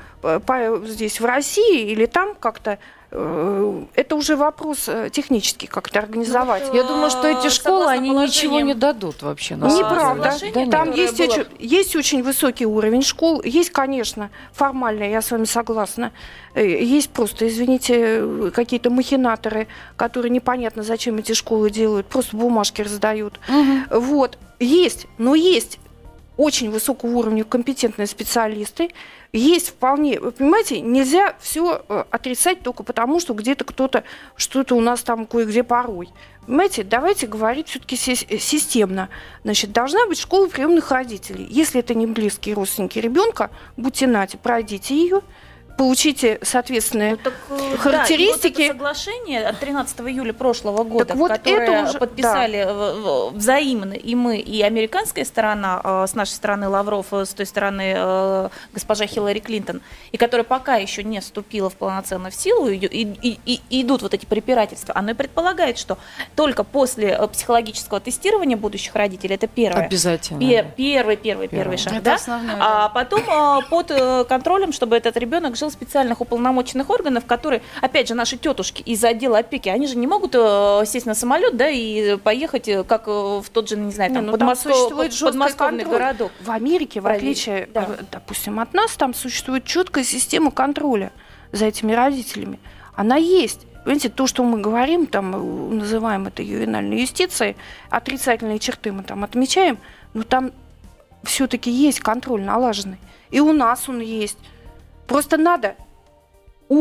здесь 0.86 1.20
в 1.20 1.26
России 1.26 1.92
или 1.92 2.06
там 2.06 2.36
как-то 2.36 2.78
Э, 2.78 2.78
это 3.16 4.16
уже 4.16 4.36
вопрос 4.36 4.88
э, 4.88 5.10
технический, 5.12 5.68
как 5.68 5.90
это 5.90 6.00
организовать. 6.00 6.64
Ну, 6.68 6.74
Я 6.74 6.84
думаю, 6.84 7.12
что 7.12 7.28
эти 7.28 7.50
школы, 7.50 7.86
они 7.88 8.10
ничего 8.10 8.60
не 8.62 8.74
дадут 8.74 9.22
вообще. 9.22 9.56
На 9.56 9.68
Неправда. 9.68 10.34
Да, 10.54 10.66
Там 10.66 10.92
есть, 10.92 11.18
было... 11.18 11.28
очень, 11.28 11.46
есть 11.60 11.96
очень 11.96 12.24
высокий 12.24 12.66
уровень 12.66 13.04
школ. 13.04 13.42
Есть, 13.44 13.70
конечно, 13.70 14.32
формально, 14.52 15.04
я 15.04 15.22
с 15.22 15.30
вами 15.30 15.46
согласна. 15.46 16.12
Э, 16.56 16.66
есть 16.66 17.12
просто, 17.12 17.48
извините, 17.48 18.52
какие-то 18.52 18.90
махинаторы, 18.90 19.68
которые 19.96 20.32
непонятно, 20.32 20.82
зачем 20.82 21.18
эти 21.18 21.34
школы 21.34 21.70
делают, 21.70 22.08
просто 22.08 22.36
бумажки 22.36 22.82
раздают. 22.82 23.40
Угу. 23.48 24.00
Вот. 24.00 24.40
Есть, 24.60 25.08
но 25.18 25.36
есть 25.36 25.80
очень 26.38 26.72
высокого 26.72 27.12
уровня 27.12 27.44
компетентные 27.44 28.08
специалисты, 28.08 28.90
есть 29.40 29.70
вполне, 29.70 30.20
вы 30.20 30.32
понимаете, 30.32 30.80
нельзя 30.80 31.36
все 31.40 31.84
э, 31.90 32.04
отрицать 32.12 32.62
только 32.62 32.84
потому, 32.84 33.20
что 33.20 33.34
где-то 33.34 33.66
кто-то 33.66 34.04
что-то 34.36 34.76
у 34.76 34.80
нас 34.80 35.02
там 35.02 35.26
кое-где 35.26 35.64
порой. 35.64 36.10
Понимаете, 36.46 36.84
давайте 36.84 37.26
говорить 37.26 37.70
все-таки 37.70 37.96
системно. 37.96 39.10
Значит, 39.44 39.72
должна 39.72 40.06
быть 40.06 40.20
школа 40.20 40.48
приемных 40.48 40.92
родителей. 40.92 41.48
Если 41.50 41.80
это 41.80 41.96
не 41.96 42.06
близкие 42.06 42.54
родственники 42.54 43.00
ребенка, 43.00 43.50
будьте 43.76 44.06
нате, 44.08 44.38
пройдите 44.38 44.96
ее, 44.96 45.22
получите 45.78 46.40
соответственно 46.42 47.12
ну, 47.12 47.18
так, 47.18 47.34
э, 47.50 47.78
характеристики. 47.78 48.68
Да, 48.68 48.74
вот 48.74 48.84
это 48.84 48.94
соглашение 48.94 49.48
от 49.48 49.60
13 49.60 50.00
июля 50.02 50.34
прошлого 50.34 50.84
года, 50.84 51.06
так 51.06 51.18
вот 51.18 51.32
которое 51.32 51.64
это 51.64 51.90
уже, 51.90 52.00
подписали 52.00 52.64
да. 52.64 53.30
взаимно 53.38 53.94
и 53.94 54.16
мы, 54.16 54.38
и 54.38 54.62
американская 54.62 55.26
сторона, 55.26 55.82
э, 55.84 56.06
с 56.08 56.16
нашей 56.16 56.32
стороны 56.32 56.68
Лавров, 56.68 57.08
э, 57.12 57.26
с 57.26 57.34
той 57.34 57.46
стороны 57.46 58.50
госпожа 58.74 59.06
Хиллари 59.08 59.40
Клинтон, 59.40 59.82
и 60.12 60.18
которая 60.18 60.44
пока 60.44 60.76
еще 60.76 61.04
не 61.04 61.20
вступила 61.20 61.70
в 61.70 61.76
полноценно 61.76 62.30
в 62.30 62.36
силу, 62.36 62.68
и, 62.68 62.78
и, 62.78 63.40
и, 63.46 63.62
и 63.70 63.82
идут 63.82 64.02
вот 64.02 64.14
эти 64.14 64.26
препирательства, 64.26 64.94
оно 64.96 65.12
и 65.12 65.14
предполагает, 65.14 65.78
что 65.78 65.98
только 66.36 66.64
после 66.64 67.18
психологического 67.28 68.00
тестирования 68.00 68.58
будущих 68.58 68.96
родителей, 68.96 69.36
это 69.36 69.48
первое. 69.48 69.86
Обязательно. 69.86 70.40
Пер, 70.40 70.68
первый, 70.76 71.18
первый, 71.18 71.48
первый 71.48 71.78
шаг, 71.78 71.94
это 71.94 72.04
да? 72.04 72.16
Основное, 72.16 72.56
да? 72.56 72.86
А 72.86 72.90
потом 72.90 73.24
под 73.70 73.92
контролем, 74.28 74.72
чтобы 74.72 74.96
этот 74.96 75.18
ребенок 75.18 75.56
жил 75.64 75.72
специальных 75.72 76.20
уполномоченных 76.20 76.90
органов, 76.90 77.26
которые, 77.26 77.62
опять 77.82 78.10
же, 78.10 78.16
наши 78.16 78.38
тетушки 78.38 78.82
из 78.82 79.04
отдела 79.04 79.38
опеки, 79.40 79.70
они 79.70 79.88
же 79.88 79.96
не 79.96 80.08
могут 80.08 80.36
э, 80.36 80.84
сесть 80.86 81.06
на 81.06 81.16
самолет, 81.16 81.56
да, 81.56 81.70
и 81.70 82.18
поехать, 82.18 82.68
э, 82.68 82.84
как 82.84 83.08
э, 83.08 83.12
в 83.12 83.46
тот 83.52 83.70
же, 83.70 83.78
не 83.78 83.92
знаю, 83.92 84.14
там, 84.14 84.26
не, 84.26 84.32
ну, 84.32 84.32
подмосковный, 84.34 85.10
там 85.10 85.28
подмосковный 85.28 85.86
городок. 85.86 86.32
В 86.42 86.52
Америке, 86.52 87.00
в 87.00 87.08
отличие, 87.08 87.70
да. 87.74 87.88
допустим, 88.12 88.60
от 88.60 88.74
нас, 88.74 88.92
там 88.98 89.14
существует 89.14 89.64
четкая 89.64 90.04
система 90.04 90.52
контроля 90.52 91.12
за 91.54 91.66
этими 91.66 91.94
родителями. 91.94 92.60
Она 92.96 93.16
есть. 93.16 93.62
Понимаете, 93.86 94.10
то, 94.10 94.28
что 94.28 94.44
мы 94.44 94.60
говорим, 94.60 95.08
там, 95.08 95.78
называем 95.78 96.28
это 96.28 96.42
ювенальной 96.42 97.02
юстицией, 97.02 97.56
отрицательные 97.90 98.60
черты 98.60 98.92
мы 98.92 99.04
там 99.04 99.24
отмечаем, 99.24 99.78
но 100.14 100.24
там 100.24 100.52
все-таки 101.24 101.72
есть 101.72 102.00
контроль 102.02 102.42
налаженный. 102.42 102.98
И 103.30 103.40
у 103.40 103.52
нас 103.54 103.88
он 103.88 104.00
есть. 104.02 104.38
Просто 105.08 105.38
надо 105.38 105.76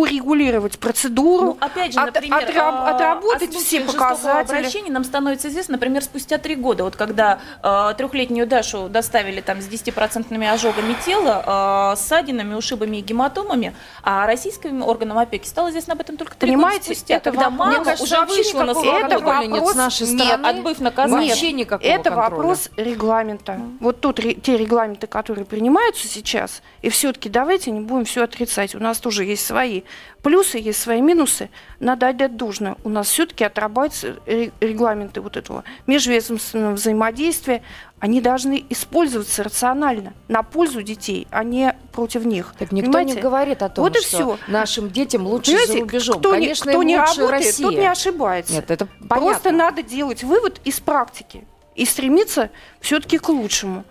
урегулировать 0.00 0.78
процедуру, 0.78 1.44
ну, 1.44 1.56
опять 1.60 1.92
же, 1.92 2.00
например, 2.00 2.38
от, 2.38 2.48
отраб, 2.48 2.74
а, 2.74 2.90
отработать 2.94 3.54
все 3.54 3.80
показатели. 3.80 4.58
обращений 4.58 4.90
нам 4.90 5.04
становится 5.04 5.48
известно, 5.48 5.72
например, 5.72 6.02
спустя 6.02 6.38
три 6.38 6.54
года, 6.54 6.84
вот 6.84 6.96
когда 6.96 7.40
э, 7.62 7.94
трехлетнюю 7.96 8.46
Дашу 8.46 8.88
доставили 8.88 9.40
там 9.40 9.60
с 9.60 9.68
10% 9.68 10.48
ожогами 10.48 10.96
тела, 11.04 11.92
э, 11.94 11.96
ссадинами, 11.96 12.54
ушибами 12.54 12.98
и 12.98 13.00
гематомами, 13.00 13.74
а 14.02 14.26
российским 14.26 14.82
органам 14.82 15.18
опеки 15.18 15.46
стало 15.46 15.70
известно 15.70 15.92
об 15.94 16.00
этом 16.00 16.16
только 16.16 16.36
три 16.36 16.56
года 16.56 16.82
спустя, 16.82 17.16
это 17.16 17.30
когда 17.30 17.50
мама 17.50 17.76
мне 17.76 17.84
кажется, 17.84 18.04
уже 18.04 18.20
вышла 18.26 18.62
на 18.62 18.74
свободу. 18.74 19.06
Это 19.06 19.18
вопрос, 19.18 19.72
с 19.72 19.74
нашей 19.74 20.06
стороны, 20.06 20.42
нет, 20.42 20.46
отбыв 20.46 20.80
наказание. 20.80 21.28
Вообще 21.30 21.52
никакого 21.52 21.88
Это 21.88 22.10
контроля. 22.10 22.30
вопрос 22.30 22.70
регламента. 22.76 23.52
Mm. 23.52 23.76
Вот 23.80 24.00
тут 24.00 24.20
те 24.42 24.56
регламенты, 24.56 25.06
которые 25.06 25.44
принимаются 25.44 26.08
сейчас, 26.08 26.62
и 26.80 26.88
все-таки 26.88 27.28
давайте 27.28 27.70
не 27.70 27.80
будем 27.80 28.04
все 28.04 28.24
отрицать. 28.24 28.74
У 28.74 28.78
нас 28.78 28.98
тоже 28.98 29.24
есть 29.24 29.44
свои 29.44 29.81
плюсы, 30.22 30.58
есть 30.58 30.80
свои 30.80 31.00
минусы. 31.00 31.50
Надо 31.80 32.08
отдать 32.08 32.36
должное. 32.36 32.76
У 32.84 32.88
нас 32.88 33.08
все-таки 33.08 33.44
отрабатываются 33.44 34.16
регламенты 34.60 35.20
вот 35.20 35.36
этого 35.36 35.64
межведомственного 35.86 36.72
взаимодействия. 36.74 37.62
Они 37.98 38.20
должны 38.20 38.64
использоваться 38.68 39.44
рационально, 39.44 40.12
на 40.28 40.42
пользу 40.42 40.82
детей, 40.82 41.28
а 41.30 41.44
не 41.44 41.76
против 41.92 42.24
них. 42.24 42.52
Так 42.58 42.72
никто 42.72 42.90
Понимаете? 42.90 43.14
не 43.14 43.20
говорит 43.20 43.62
о 43.62 43.68
том, 43.68 43.84
Вот 43.84 43.96
и 43.96 44.00
что 44.00 44.08
всё. 44.08 44.38
нашим 44.48 44.90
детям 44.90 45.26
лучше 45.26 45.52
Понимаете, 45.52 45.72
за 45.72 45.78
рубежом. 45.80 46.18
кто, 46.18 46.30
Конечно, 46.32 46.68
не, 46.70 46.74
кто 46.74 46.82
не 46.82 46.96
работает, 46.96 47.30
Россия. 47.30 47.66
тот 47.68 47.78
не 47.78 47.86
ошибается. 47.86 48.52
Нет, 48.54 48.70
это 48.70 48.86
Просто 48.86 49.08
понятно. 49.44 49.52
надо 49.52 49.82
делать 49.84 50.24
вывод 50.24 50.60
из 50.64 50.80
практики 50.80 51.44
и 51.76 51.84
стремиться 51.84 52.50
все-таки 52.80 53.18
к 53.18 53.28
лучшему. 53.28 53.84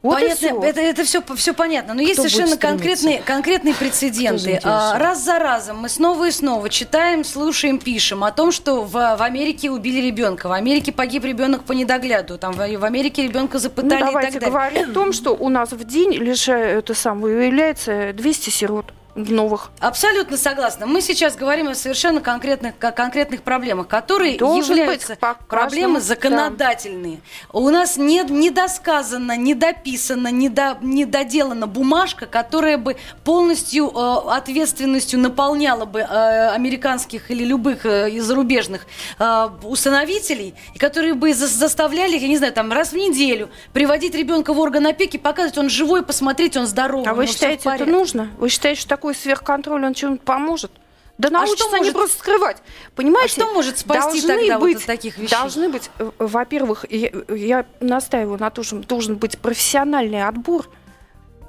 Вот 0.00 0.18
и 0.18 0.22
Понятно, 0.22 0.48
всё. 0.48 0.62
это, 0.62 0.80
это 0.80 1.04
все, 1.04 1.20
все 1.34 1.52
понятно. 1.52 1.92
Но 1.94 2.00
есть 2.00 2.14
Кто 2.14 2.22
будет 2.22 2.32
совершенно 2.32 2.56
конкретные, 2.56 3.18
конкретные 3.18 3.74
прецеденты. 3.74 4.60
А, 4.62 4.96
раз 4.96 5.24
за 5.24 5.40
разом 5.40 5.78
мы 5.78 5.88
снова 5.88 6.28
и 6.28 6.30
снова 6.30 6.68
читаем, 6.70 7.24
слушаем, 7.24 7.80
пишем 7.80 8.22
о 8.22 8.30
том, 8.30 8.52
что 8.52 8.82
в, 8.82 8.92
в 8.92 9.22
Америке 9.22 9.70
убили 9.72 10.00
ребенка, 10.06 10.48
в 10.48 10.52
Америке 10.52 10.92
погиб 10.92 11.24
ребенок 11.24 11.64
по 11.64 11.72
недогляду, 11.72 12.38
там 12.38 12.52
в, 12.52 12.58
в 12.58 12.84
Америке 12.84 13.24
ребенка 13.24 13.54
Ну, 13.54 13.58
запытали 13.58 14.00
и 14.02 14.04
давайте 14.04 14.38
так 14.38 14.40
далее. 14.40 14.50
говорить 14.52 14.88
о 14.88 14.92
том, 14.92 15.12
что 15.12 15.34
у 15.34 15.48
нас 15.48 15.72
в 15.72 15.84
день 15.84 16.12
лишая 16.12 16.78
это 16.78 16.94
самое 16.94 17.34
выявляется 17.34 18.12
200 18.12 18.50
сирот 18.50 18.92
новых. 19.18 19.70
Абсолютно 19.80 20.36
согласна. 20.36 20.86
Мы 20.86 21.00
сейчас 21.00 21.36
говорим 21.36 21.68
о 21.68 21.74
совершенно 21.74 22.20
конкретных, 22.20 22.74
о 22.80 22.92
конкретных 22.92 23.42
проблемах, 23.42 23.88
которые 23.88 24.38
Должен 24.38 24.76
являются 24.76 25.10
быть 25.10 25.18
по 25.18 25.34
проблемы 25.34 25.94
каждому, 25.94 26.00
законодательные. 26.00 27.20
У 27.52 27.68
нас 27.70 27.96
нет 27.96 28.30
недосказана, 28.30 29.36
недописана, 29.36 30.28
недо, 30.28 30.78
недоделана 30.80 31.66
бумажка, 31.66 32.26
которая 32.26 32.78
бы 32.78 32.96
полностью 33.24 33.90
э, 33.94 34.30
ответственностью 34.30 35.18
наполняла 35.18 35.84
бы 35.84 36.00
э, 36.00 36.48
американских 36.50 37.30
или 37.30 37.44
любых 37.44 37.84
э, 37.84 38.20
зарубежных 38.20 38.86
э, 39.18 39.48
усыновителей, 39.62 40.54
которые 40.78 41.14
бы 41.14 41.32
за- 41.34 41.46
заставляли, 41.48 42.16
я 42.18 42.28
не 42.28 42.36
знаю, 42.36 42.52
там 42.52 42.72
раз 42.72 42.92
в 42.92 42.96
неделю 42.96 43.48
приводить 43.72 44.14
ребенка 44.14 44.52
в 44.52 44.58
орган 44.58 44.86
опеки, 44.86 45.16
показывать, 45.16 45.58
он 45.58 45.68
живой, 45.70 46.02
посмотреть, 46.02 46.56
он 46.56 46.66
здоровый. 46.66 47.06
А 47.08 47.14
вы 47.14 47.26
считаете, 47.26 47.68
это 47.74 47.86
нужно? 47.86 48.30
Вы 48.38 48.48
считаете, 48.48 48.80
что 48.80 48.88
такой 49.08 49.14
сверхконтроль, 49.14 49.84
он 49.84 49.94
чем-то 49.94 50.22
поможет? 50.22 50.70
Да 51.16 51.30
научатся 51.30 51.64
что 51.64 51.76
они 51.76 51.86
может- 51.86 51.94
просто 51.94 52.18
скрывать. 52.18 52.58
Понимаете? 52.94 53.42
А 53.42 53.44
что 53.44 53.52
может 53.52 53.78
спасти 53.78 54.20
должны 54.20 54.28
тогда 54.38 54.58
вот 54.58 54.64
быть, 54.66 54.76
от 54.76 54.86
таких 54.86 55.18
вещей? 55.18 55.34
Должны 55.34 55.68
быть, 55.68 55.90
э, 55.98 56.10
во-первых, 56.18 56.84
я, 56.90 57.10
я 57.28 57.66
настаиваю 57.80 58.38
на 58.38 58.50
том, 58.50 58.62
что 58.62 58.76
должен 58.76 59.16
быть 59.16 59.38
профессиональный 59.38 60.24
отбор 60.24 60.68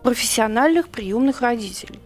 профессиональных 0.02 0.88
приемных 0.88 1.42
родителей. 1.42 2.00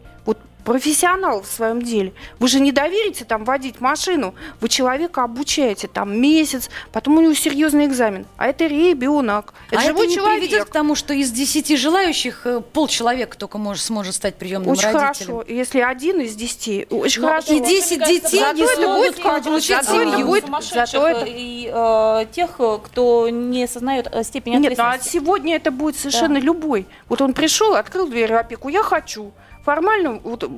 Профессионал 0.66 1.42
в 1.42 1.48
своем 1.48 1.82
деле. 1.82 2.14
Вы 2.40 2.48
же 2.48 2.60
не 2.60 2.72
доверите 2.72 3.26
там 3.26 3.44
водить 3.44 3.82
машину. 3.82 4.34
Вы 4.62 4.70
человека 4.70 5.24
обучаете 5.24 5.88
там 5.88 6.20
месяц, 6.20 6.70
потом 6.92 7.18
у 7.18 7.22
него 7.22 7.34
серьезный 7.34 7.86
экзамен. 7.86 8.26
А 8.38 8.48
это 8.48 8.66
ребенок. 8.68 9.54
Это 9.70 9.82
а 9.82 9.84
живой 9.84 10.06
это 10.06 10.10
не 10.10 10.16
человек. 10.16 10.40
приведет 10.42 10.66
к 10.66 10.72
тому, 10.72 10.96
что 10.96 11.14
из 11.14 11.32
10 11.32 11.78
желающих 11.78 12.46
э, 12.46 12.62
полчеловека 12.62 13.38
только 13.38 13.58
может, 13.58 13.84
сможет 13.84 14.16
стать 14.16 14.36
приемным 14.36 14.72
Очень 14.72 14.92
родителем. 14.92 15.04
хорошо. 15.36 15.44
Если 15.48 15.80
один 15.82 16.22
из 16.22 16.36
десяти, 16.36 16.88
очень 16.90 17.22
Но 17.22 17.28
хорошо. 17.30 17.54
и 17.54 17.60
10 17.60 17.98
мне 17.98 18.00
кажется, 18.00 18.30
детей 18.30 18.40
зато 18.40 18.68
смогут 18.68 18.98
будет 18.98 19.22
получить 19.22 19.44
получать 19.46 19.86
зато 19.86 20.02
это 20.02 20.12
семью. 20.12 20.28
будет- 20.28 20.46
зато 20.74 21.08
это- 21.08 21.26
и 21.28 21.72
э, 21.74 22.26
тех, 22.32 22.52
кто 22.86 23.30
не 23.30 23.64
осознает 23.66 24.08
э, 24.12 24.24
степень 24.24 24.54
Нет, 24.60 24.78
ну 24.78 24.84
а 24.84 24.88
ответственности. 24.92 25.10
сегодня 25.26 25.56
это 25.56 25.72
будет 25.72 25.98
совершенно 25.98 26.38
любой. 26.38 26.86
Вот 27.10 27.22
он 27.22 27.34
пришел, 27.34 27.76
открыл 27.76 28.08
дверь 28.08 28.32
в 28.34 28.38
опеку, 28.38 28.70
я 28.70 28.82
хочу. 28.84 29.32
Формально, 29.64 30.20
вот, 30.24 30.50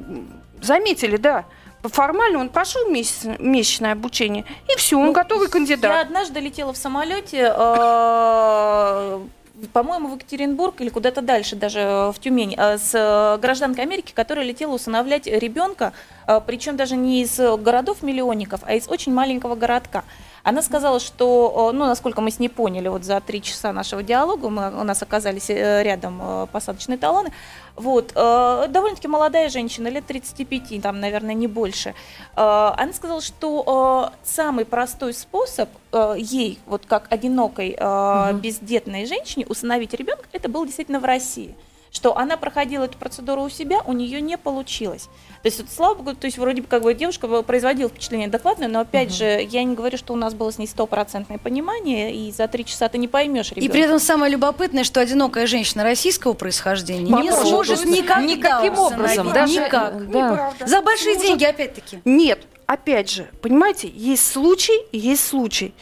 заметили, 0.62 1.18
да, 1.18 1.46
формально 1.84 2.40
он 2.40 2.50
прошел 2.50 2.90
месяц, 2.90 3.28
месячное 3.40 3.92
обучение, 3.92 4.46
и 4.68 4.78
все, 4.78 4.98
он 4.98 5.08
Ну, 5.08 5.12
готовый 5.14 5.48
Я 5.48 5.52
кандидат. 5.52 6.06
однажды 6.08 6.40
летела 6.40 6.74
в 6.74 6.78
самолете, 6.78 7.54
э, 7.56 9.20
по-моему, 9.74 10.10
в 10.10 10.16
Екатеринбург 10.16 10.82
или 10.82 10.90
куда-то 10.90 11.22
дальше, 11.22 11.56
даже 11.56 11.80
э, 11.80 12.12
в 12.12 12.20
Тюмень, 12.20 12.56
э, 12.58 12.78
с 12.78 12.92
э, 12.94 13.38
гражданкой 13.40 13.84
Америки, 13.86 14.12
которая 14.14 14.46
летела 14.46 14.74
усыновлять 14.74 15.28
ребенка, 15.28 15.94
причем 16.48 16.76
даже 16.76 16.96
не 16.96 17.22
из 17.22 17.38
городов-миллионников, 17.38 18.62
а 18.64 18.74
из 18.74 18.88
очень 18.90 19.14
маленького 19.14 19.56
городка. 19.56 20.04
Она 20.46 20.62
сказала, 20.62 21.00
что, 21.00 21.70
э, 21.72 21.76
ну, 21.76 21.86
насколько 21.88 22.22
мы 22.22 22.30
с 22.30 22.38
ней 22.38 22.50
поняли, 22.50 22.88
вот 22.88 23.04
за 23.04 23.20
три 23.20 23.42
часа 23.42 23.74
нашего 23.74 24.04
диалога, 24.04 24.50
мы, 24.50 24.80
у 24.80 24.84
нас 24.84 25.02
оказались 25.02 25.50
э, 25.50 25.82
рядом 25.82 26.22
э, 26.22 26.48
посадочные 26.52 27.00
талоны, 27.00 27.32
вот, 27.76 28.12
э, 28.16 28.66
довольно-таки 28.70 29.08
молодая 29.08 29.50
женщина, 29.50 29.88
лет 29.88 30.06
35, 30.06 30.84
там, 30.84 31.00
наверное, 31.00 31.34
не 31.34 31.48
больше. 31.48 31.96
Э, 32.36 32.74
Она 32.78 32.94
сказала, 32.94 33.22
что 33.22 34.12
э, 34.14 34.18
самый 34.24 34.66
простой 34.66 35.16
способ 35.16 35.68
э, 35.92 36.14
ей, 36.20 36.60
вот 36.68 36.86
как 36.86 37.08
одинокой 37.10 37.76
э, 37.76 38.34
бездетной 38.34 39.08
женщине, 39.08 39.48
усыновить 39.50 39.96
ребенка, 39.96 40.26
это 40.32 40.48
был 40.48 40.64
действительно 40.66 41.00
в 41.00 41.06
России. 41.06 41.56
Что 41.96 42.18
она 42.18 42.36
проходила 42.36 42.84
эту 42.84 42.98
процедуру 42.98 43.44
у 43.44 43.50
себя, 43.50 43.82
у 43.86 43.94
нее 43.94 44.20
не 44.20 44.38
получилось. 44.38 45.04
То 45.42 45.46
есть, 45.48 45.62
вот, 45.62 45.70
слава 45.72 45.94
богу, 45.96 46.14
то 46.14 46.26
есть 46.26 46.38
вроде 46.38 46.62
бы 46.62 46.68
как 46.68 46.84
бы 46.84 46.94
девушка 46.94 47.42
производила 47.42 47.90
впечатление 47.90 48.28
адекватное, 48.28 48.68
но 48.68 48.82
опять 48.82 49.14
же, 49.14 49.26
я 49.50 49.64
не 49.64 49.76
говорю, 49.76 49.98
что 49.98 50.12
у 50.12 50.18
нас 50.18 50.34
было 50.34 50.52
с 50.52 50.58
ней 50.58 50.68
стопроцентное 50.68 51.38
понимание, 51.38 52.14
и 52.14 52.34
за 52.34 52.50
три 52.50 52.66
часа 52.66 52.90
ты 52.90 52.98
не 52.98 53.08
поймешь 53.08 53.54
И 53.54 53.56
ребенка. 53.56 53.72
при 53.72 53.82
этом 53.84 54.00
самое 54.00 54.30
любопытное, 54.30 54.84
что 54.84 55.00
одинокая 55.00 55.48
женщина 55.48 55.86
российского 55.86 56.34
происхождения 56.34 57.06
не 57.06 57.12
Может 57.12 57.48
сможет 57.48 57.86
никогда 57.86 58.22
никаким 58.24 58.78
образом, 58.78 59.32
даже- 59.32 59.54
Никак. 59.54 60.12
Да. 60.12 60.32
Неправда. 60.32 60.68
За 60.68 60.82
большие 60.82 61.16
деньги, 61.18 61.46
опять-таки. 61.46 62.02
Нет, 62.04 62.46
опять 62.66 63.10
же, 63.10 63.30
понимаете, 63.42 63.88
есть 63.88 64.30
случай 64.30 64.78
и 64.92 64.98
есть 64.98 65.26
случай. 65.26 65.74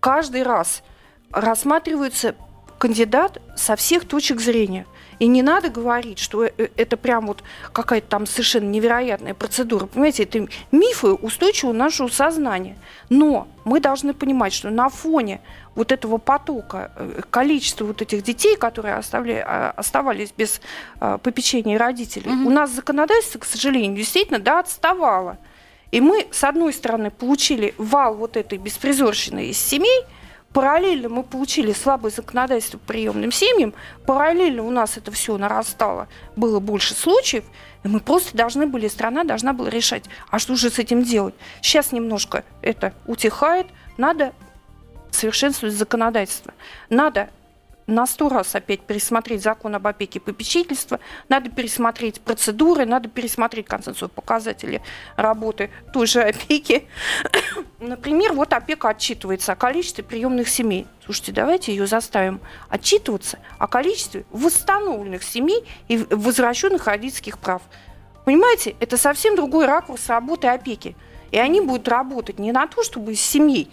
Каждый 0.00 0.42
раз 0.42 0.82
рассматривается 1.30 2.34
кандидат 2.78 3.40
со 3.56 3.74
всех 3.74 4.06
точек 4.06 4.38
зрения. 4.42 4.84
И 5.18 5.26
не 5.26 5.42
надо 5.42 5.70
говорить, 5.70 6.18
что 6.18 6.44
э, 6.44 6.50
э, 6.58 6.68
это 6.76 6.96
прям 6.96 7.26
вот 7.26 7.42
какая-то 7.72 8.06
там 8.08 8.26
совершенно 8.26 8.68
невероятная 8.68 9.34
процедура. 9.34 9.86
Понимаете, 9.86 10.24
это 10.24 10.46
мифы 10.72 11.08
устойчивы 11.08 11.72
нашего 11.72 12.08
сознания. 12.08 12.76
Но 13.08 13.48
мы 13.64 13.80
должны 13.80 14.12
понимать, 14.12 14.52
что 14.52 14.70
на 14.70 14.88
фоне 14.88 15.40
вот 15.74 15.92
этого 15.92 16.18
потока, 16.18 16.90
э, 16.96 17.22
количества 17.30 17.84
вот 17.86 18.02
этих 18.02 18.22
детей, 18.22 18.56
которые 18.56 18.96
оставля- 18.96 19.44
а, 19.46 19.74
оставались 19.76 20.32
без 20.36 20.60
попечения 21.22 21.78
родителей, 21.78 22.30
Мгм. 22.30 22.46
у 22.46 22.50
нас 22.50 22.70
законодательство, 22.70 23.38
к 23.38 23.44
сожалению, 23.44 23.96
действительно 23.96 24.38
да, 24.38 24.60
отставало. 24.60 25.38
И 25.92 26.00
мы, 26.00 26.26
с 26.30 26.44
одной 26.44 26.72
стороны, 26.72 27.10
получили 27.10 27.74
вал 27.78 28.14
вот 28.14 28.36
этой 28.36 28.58
беспризорщины 28.58 29.46
из 29.46 29.58
семей, 29.58 30.02
параллельно 30.56 31.10
мы 31.10 31.22
получили 31.22 31.74
слабое 31.74 32.10
законодательство 32.10 32.78
по 32.78 32.86
приемным 32.86 33.30
семьям, 33.30 33.74
параллельно 34.06 34.62
у 34.62 34.70
нас 34.70 34.96
это 34.96 35.12
все 35.12 35.36
нарастало, 35.36 36.08
было 36.34 36.60
больше 36.60 36.94
случаев, 36.94 37.44
и 37.84 37.88
мы 37.88 38.00
просто 38.00 38.34
должны 38.34 38.66
были, 38.66 38.88
страна 38.88 39.24
должна 39.24 39.52
была 39.52 39.68
решать, 39.68 40.04
а 40.30 40.38
что 40.38 40.56
же 40.56 40.70
с 40.70 40.78
этим 40.78 41.02
делать. 41.02 41.34
Сейчас 41.60 41.92
немножко 41.92 42.42
это 42.62 42.94
утихает, 43.06 43.66
надо 43.98 44.32
совершенствовать 45.10 45.74
законодательство. 45.74 46.54
Надо 46.88 47.28
на 47.86 48.06
сто 48.06 48.28
раз 48.28 48.54
опять 48.54 48.80
пересмотреть 48.80 49.42
закон 49.42 49.74
об 49.74 49.86
опеке 49.86 50.18
и 50.18 50.22
попечительстве, 50.22 50.98
надо 51.28 51.50
пересмотреть 51.50 52.20
процедуры, 52.20 52.84
надо 52.84 53.08
пересмотреть 53.08 53.66
конценсус 53.66 54.10
показатели 54.10 54.82
работы 55.16 55.70
той 55.92 56.06
же 56.06 56.22
опеки. 56.22 56.88
Например, 57.80 58.32
вот 58.32 58.52
опека 58.52 58.88
отчитывается 58.88 59.52
о 59.52 59.56
количестве 59.56 60.02
приемных 60.02 60.48
семей. 60.48 60.86
Слушайте, 61.04 61.32
давайте 61.32 61.72
ее 61.72 61.86
заставим 61.86 62.40
отчитываться 62.68 63.38
о 63.58 63.68
количестве 63.68 64.24
восстановленных 64.30 65.22
семей 65.22 65.64
и 65.88 65.98
возвращенных 65.98 66.86
родительских 66.86 67.38
прав. 67.38 67.62
Понимаете, 68.24 68.74
это 68.80 68.96
совсем 68.96 69.36
другой 69.36 69.66
ракурс 69.66 70.08
работы 70.08 70.48
опеки. 70.48 70.96
И 71.30 71.38
они 71.38 71.60
будут 71.60 71.86
работать 71.86 72.38
не 72.38 72.50
на 72.50 72.66
то, 72.66 72.82
чтобы 72.82 73.12
из 73.12 73.20
семей 73.20 73.70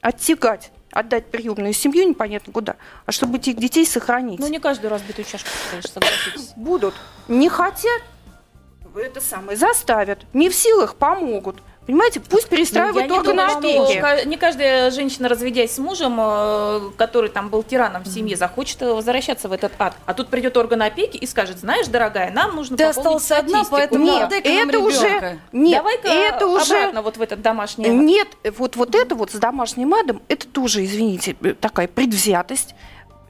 оттягать, 0.00 0.72
отдать 0.94 1.26
приемную 1.26 1.74
семью 1.74 2.08
непонятно 2.08 2.52
куда, 2.52 2.76
а 3.04 3.12
чтобы 3.12 3.38
этих 3.38 3.56
детей 3.56 3.84
сохранить. 3.84 4.38
Ну, 4.38 4.46
не 4.46 4.60
каждую 4.60 4.90
разбитую 4.90 5.26
чашку, 5.26 5.48
конечно, 5.70 5.92
согласитесь. 5.92 6.52
Будут. 6.56 6.94
Не 7.28 7.48
хотят, 7.48 8.02
это 8.96 9.20
самое, 9.20 9.56
заставят. 9.56 10.24
Не 10.32 10.48
в 10.48 10.54
силах, 10.54 10.94
помогут. 10.94 11.62
Понимаете, 11.86 12.20
пусть 12.20 12.48
перестраивают 12.48 13.08
Ну, 13.08 13.16
органы 13.16 13.42
думаю, 13.42 13.86
что 13.90 14.08
опеки. 14.08 14.26
Не 14.26 14.36
каждая 14.36 14.90
женщина, 14.90 15.28
разведясь 15.28 15.74
с 15.74 15.78
мужем, 15.78 16.16
э, 16.18 16.80
который 16.96 17.28
там 17.28 17.50
был 17.50 17.62
тираном 17.62 18.04
в 18.04 18.06
семье, 18.06 18.36
захочет 18.36 18.80
э, 18.80 18.92
возвращаться 18.92 19.48
в 19.48 19.52
этот 19.52 19.72
ад. 19.78 19.94
А 20.06 20.14
тут 20.14 20.28
придет 20.28 20.56
орган 20.56 20.80
опеки 20.82 21.18
и 21.18 21.26
скажет, 21.26 21.58
знаешь, 21.58 21.86
дорогая, 21.86 22.30
нам 22.32 22.56
нужно 22.56 22.78
Ты 22.78 22.84
осталась 22.84 23.30
одна, 23.30 23.64
статистику». 23.64 23.76
поэтому 23.76 24.04
Нет, 24.04 24.32
это 24.32 24.78
уже... 24.78 25.38
Нет, 25.52 25.78
Давай-ка 25.78 26.08
это 26.08 26.46
уже... 26.46 26.76
обратно 26.76 27.02
вот 27.02 27.16
в 27.18 27.22
этот 27.22 27.42
домашний 27.42 27.84
ад. 27.86 27.92
Нет, 27.92 28.28
вот, 28.56 28.76
вот 28.76 28.94
это 28.94 29.14
вот 29.14 29.32
с 29.32 29.34
домашним 29.34 29.92
адом, 29.92 30.22
это 30.28 30.46
тоже, 30.48 30.84
извините, 30.84 31.36
э, 31.42 31.52
такая 31.52 31.86
предвзятость. 31.86 32.74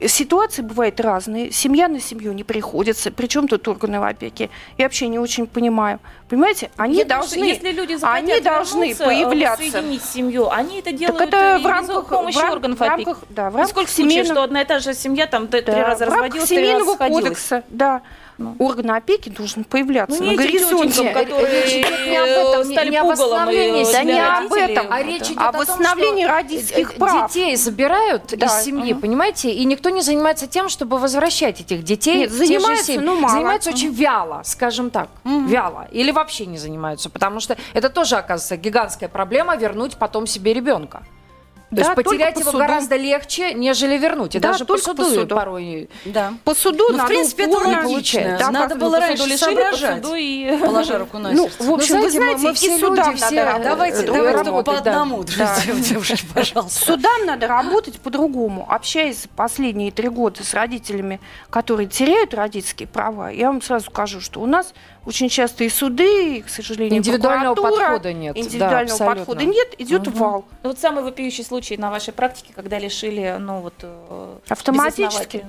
Ситуации 0.07 0.63
бывают 0.63 1.01
разные. 1.01 1.51
Семья 1.51 1.89
на 1.89 2.01
семью 2.01 2.33
не 2.33 2.45
приходится. 2.45 3.11
Причем 3.11 3.49
тут 3.49 3.67
органы 3.69 3.97
опеки? 3.97 4.51
Я 4.79 4.85
вообще 4.87 5.09
не 5.09 5.19
очень 5.19 5.47
понимаю. 5.47 6.01
Понимаете, 6.29 6.71
они 6.77 7.01
что 7.01 7.05
должны... 7.09 7.45
если 7.45 7.71
люди 7.71 7.97
они 8.03 8.41
должны 8.41 8.93
э, 8.93 8.95
появляться. 8.97 9.71
соединить 9.71 10.03
семью, 10.03 10.51
они 10.51 10.79
это 10.81 10.91
Так 10.91 10.99
делают 10.99 11.21
это 11.29 11.37
э, 11.37 11.59
в 11.59 11.67
рамках, 11.67 12.09
помощи 12.09 12.37
в 12.37 12.41
рам- 12.41 12.53
органов 12.53 12.79
в 12.79 12.83
опеки. 12.83 13.07
рамках, 13.07 13.25
да, 13.29 13.51
в 13.51 13.57
рамках 13.57 13.71
сколько 13.71 13.91
случаев, 13.91 14.13
семейного- 14.27 14.33
что 14.35 14.43
одна 14.43 14.63
и 14.63 14.65
та 14.65 14.79
же 14.79 14.95
семья 14.95 15.27
там 15.27 15.47
т- 15.49 15.63
три 15.63 15.75
Да, 15.75 15.87
раза 15.89 16.07
в 16.07 16.09
разводилась, 16.09 16.49
три 16.49 16.57
раза 16.59 16.67
семейного 16.71 16.97
кодекса, 16.97 17.63
да. 17.69 18.03
Ну. 18.37 18.57
орган 18.59 18.91
опеки 18.91 19.29
должен 19.29 19.63
появляться 19.65 20.21
Ну, 20.23 20.33
на 20.33 20.37
горизонте. 20.37 20.89
тетенькам, 21.05 21.15
которые 21.15 21.63
речь 21.63 21.87
идет 21.87 22.07
не 22.09 22.17
об 22.17 22.27
этом, 22.27 22.69
не- 22.69 22.75
стали 22.75 22.91
не 22.91 22.97
о 22.97 23.03
пугалом 23.03 23.31
восстановлении 23.31 23.83
и 23.83 23.85
себя 23.85 23.99
Да 23.99 24.03
не 24.05 24.21
об 24.21 24.53
родителей. 24.53 24.73
этом, 24.73 24.87
А 24.93 25.03
речь 25.03 25.23
идет 25.23 25.39
а 25.39 25.49
о 25.49 25.53
том, 25.53 25.61
восстановлении 25.61 26.25
родительских 26.25 26.93
э, 26.95 26.99
прав. 26.99 27.29
Детей 27.33 27.57
забирают 27.57 28.23
Да. 28.37 28.47
из 28.47 28.65
семьи, 28.65 28.93
понимаете, 28.93 29.51
и 29.53 29.65
никто 29.65 29.91
не 29.91 30.01
занимается 30.03 30.47
тем, 30.49 30.69
чтобы 30.69 30.99
возвращать 30.99 31.61
этих 31.61 31.85
детей 31.85 32.19
Нет, 32.21 32.33
занимаются, 32.33 33.01
но 33.01 33.15
мало. 33.15 33.35
Занимаются 33.35 33.71
очень 33.71 33.93
вяло, 33.93 34.43
скажем 34.45 34.91
так, 34.91 35.09
вяло. 35.25 35.87
Или 35.93 36.11
вообще 36.11 36.47
не 36.47 36.59
занимаются, 36.59 37.11
потому 37.11 37.39
что 37.41 37.57
это 37.73 37.89
тоже, 37.89 38.17
оказывается, 38.17 38.57
гигантская 38.57 39.09
проблема 39.09 39.57
вернуть 39.57 39.97
потом 39.97 40.27
себе 40.27 40.53
ребенка. 40.55 41.03
То 41.75 41.81
Да, 41.83 41.93
есть 41.93 41.95
потерять 41.95 42.35
по 42.35 42.39
его 42.41 42.51
суду. 42.53 42.59
гораздо 42.63 42.97
легче, 42.97 43.55
нежели 43.55 43.99
вернуть. 43.99 44.35
И 44.35 44.39
Да, 44.39 44.53
даже 44.53 44.65
по 44.65 44.75
только 44.77 44.95
по 44.95 45.05
суду, 45.05 45.15
суду. 45.15 45.35
порой 45.37 45.89
Да. 46.05 46.35
По 46.45 46.55
суду 46.55 46.85
Ну, 46.89 46.95
в 46.95 46.97
надо 46.99 47.09
принципе, 47.09 47.45
это 47.45 47.57
логично. 47.59 48.37
Да, 48.39 48.51
Надо 48.51 48.75
было 48.77 48.91
бы, 48.91 49.01
раньше 49.01 49.17
Суду 49.23 49.31
лишили, 49.31 49.39
соображать. 49.39 50.01
по 50.03 50.07
суду 50.09 50.15
и... 50.19 50.57
Положа 50.59 50.99
руку 50.99 51.19
на 51.19 51.31
Ну, 51.33 51.49
в 51.59 51.71
общем, 51.73 51.97
Ну, 51.97 52.03
вы 52.03 52.11
знаете, 52.11 52.43
мы- 52.43 52.49
мы 52.49 52.55
все 52.55 52.77
и 52.77 52.79
судам 52.81 52.91
люди, 53.07 53.21
надо 53.21 53.27
все, 53.27 53.43
работать. 53.45 53.65
Давайте, 53.69 54.03
давайте 54.07 54.39
работать, 54.43 54.65
по 54.67 54.73
да. 54.73 54.91
одному, 54.91 55.25
Да. 55.39 55.57
девушки, 55.75 56.27
пожалуйста. 56.35 56.85
Судам 56.85 57.27
надо 57.27 57.47
работать 57.47 57.99
по-другому. 58.01 58.67
Общаясь 58.71 59.25
последние 59.35 59.91
три 59.91 60.09
года 60.09 60.45
с 60.45 60.53
родителями, 60.53 61.21
которые 61.51 61.89
теряют 61.89 62.35
родительские 62.35 62.87
права, 62.89 63.31
я 63.31 63.47
вам 63.47 63.63
сразу 63.63 63.87
скажу, 63.87 64.21
что 64.21 64.41
у 64.41 64.47
нас 64.47 64.75
очень 65.07 65.29
часто 65.29 65.65
и 65.65 65.69
суды, 65.71 66.37
и, 66.39 66.43
к 66.43 66.49
сожалению, 66.49 66.99
Индивидуального 66.99 67.55
подхода 67.55 68.13
нет. 68.13 68.37
Индивидуального 68.37 68.99
подхода 68.99 69.45
нет, 69.45 69.69
идет 69.79 70.07
вал. 70.09 70.45
Ну, 70.63 70.71
Вот 70.71 70.79
самый 70.79 71.03
вопиющий 71.05 71.45
случай 71.45 71.64
на 71.73 71.91
вашей 71.91 72.13
практике, 72.13 72.53
когда 72.55 72.79
лишили, 72.79 73.37
ну 73.39 73.61
вот... 73.61 73.75
э, 73.83 74.39
Автоматически. 74.49 75.45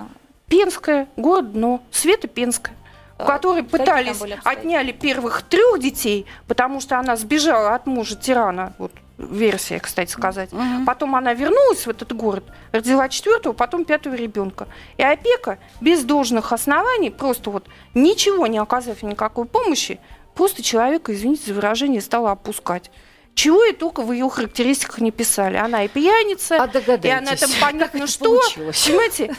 Пенская, 0.47 1.08
город 1.17 1.54
дно, 1.54 1.82
Света 1.91 2.28
Пенская. 2.28 2.75
у 3.17 3.23
А, 3.23 3.25
которой 3.25 3.63
пытались, 3.63 4.21
отняли 4.43 4.91
первых 4.91 5.41
трех 5.43 5.80
детей, 5.80 6.25
потому 6.47 6.82
что 6.82 6.99
она 6.99 7.15
сбежала 7.15 7.73
от 7.73 7.88
мужа 7.88 8.15
тирана, 8.15 8.73
вот 8.78 8.91
версия, 9.17 9.80
кстати 9.80 10.12
сказать. 10.12 10.51
Мгм. 10.51 10.86
Потом 10.86 11.15
она 11.15 11.34
вернулась 11.34 11.86
в 11.86 11.89
этот 11.89 12.12
город, 12.13 12.43
родила 12.71 13.08
четвертого, 13.10 13.54
потом 13.54 13.86
пятого 13.86 14.13
ребенка. 14.15 14.67
И 14.97 15.04
опека 15.04 15.58
без 15.82 16.04
должных 16.04 16.51
оснований, 16.51 17.10
просто 17.10 17.49
вот 17.49 17.65
ничего 17.93 18.47
не 18.47 18.58
оказав 18.58 19.04
никакой 19.04 19.45
помощи, 19.45 19.99
просто 20.34 20.62
человека, 20.62 21.13
извините 21.13 21.47
за 21.47 21.54
выражение, 21.54 22.01
стала 22.01 22.32
опускать. 22.32 22.91
Чего 23.35 23.65
и 23.65 23.73
только 23.73 24.01
в 24.01 24.11
ее 24.11 24.29
характеристиках 24.29 24.99
не 24.99 25.11
писали. 25.11 25.57
Она 25.57 25.83
и 25.83 25.87
пьяница, 25.87 26.63
А 26.63 26.67
и 26.67 27.09
она 27.09 27.35
там 27.35 27.49
понятно 27.61 28.07
что. 28.07 28.25
получилось? 28.25 28.83
Понимаете? 28.85 29.35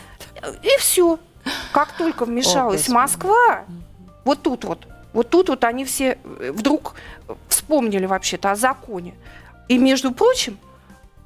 И 0.62 0.78
все. 0.78 1.18
Как 1.72 1.92
только 1.96 2.24
вмешалась 2.26 2.80
Господи. 2.88 2.94
Москва, 2.94 3.64
вот 4.24 4.42
тут 4.42 4.64
вот, 4.64 4.86
вот 5.12 5.30
тут 5.30 5.48
вот 5.48 5.64
они 5.64 5.84
все 5.84 6.18
э, 6.22 6.50
вдруг 6.52 6.94
вспомнили 7.48 8.04
вообще-то 8.06 8.50
о 8.50 8.56
законе. 8.56 9.14
И, 9.68 9.78
между 9.78 10.12
прочим, 10.12 10.58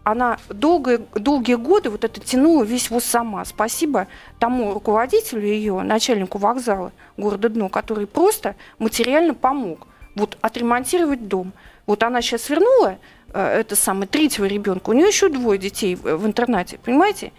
она 0.05 0.39
долгие, 0.49 1.01
долгие 1.15 1.55
годы 1.55 1.91
вот 1.91 2.05
это 2.05 2.21
тянула 2.21 2.65
весь 2.65 2.91
ВУЗ 2.91 3.05
сама. 3.05 3.45
Спасибо 3.45 4.07
тому 4.39 4.73
руководителю 4.73 5.43
ее, 5.43 5.81
начальнику 5.83 6.39
вокзала 6.39 6.93
города 7.17 7.49
Дно, 7.49 7.69
который 7.69 8.07
просто 8.07 8.55
материально 8.79 9.35
помог 9.35 9.87
вот 10.15 10.39
отремонтировать 10.41 11.27
дом. 11.29 11.53
Вот 11.91 12.05
она 12.05 12.23
сейчас 12.23 12.49
вернула 12.49 12.99
э, 13.35 13.61
это 13.61 13.75
самое 13.75 14.07
третьего 14.07 14.45
ребенка. 14.45 14.91
У 14.91 14.93
нее 14.93 15.09
еще 15.09 15.29
двое 15.29 15.59
детей 15.59 15.97
в, 15.97 16.25
интернате, 16.25 16.79
понимаете? 16.79 17.33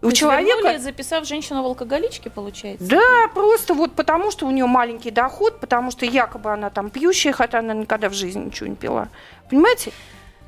То 0.00 0.08
у 0.08 0.10
есть 0.10 0.18
человека 0.18 0.56
вернули, 0.56 0.78
записав 0.78 1.24
женщину 1.24 1.62
в 1.62 1.66
алкоголичке, 1.66 2.28
получается? 2.28 2.84
да, 2.84 3.28
просто 3.32 3.74
вот 3.74 3.92
потому, 3.92 4.32
что 4.32 4.48
у 4.48 4.50
нее 4.50 4.66
маленький 4.66 5.12
доход, 5.12 5.60
потому 5.60 5.92
что 5.92 6.04
якобы 6.04 6.52
она 6.52 6.70
там 6.70 6.90
пьющая, 6.90 7.30
хотя 7.30 7.60
она 7.60 7.74
никогда 7.74 8.08
в 8.08 8.12
жизни 8.12 8.46
ничего 8.46 8.66
не 8.66 8.74
пила. 8.74 9.06
Понимаете? 9.48 9.92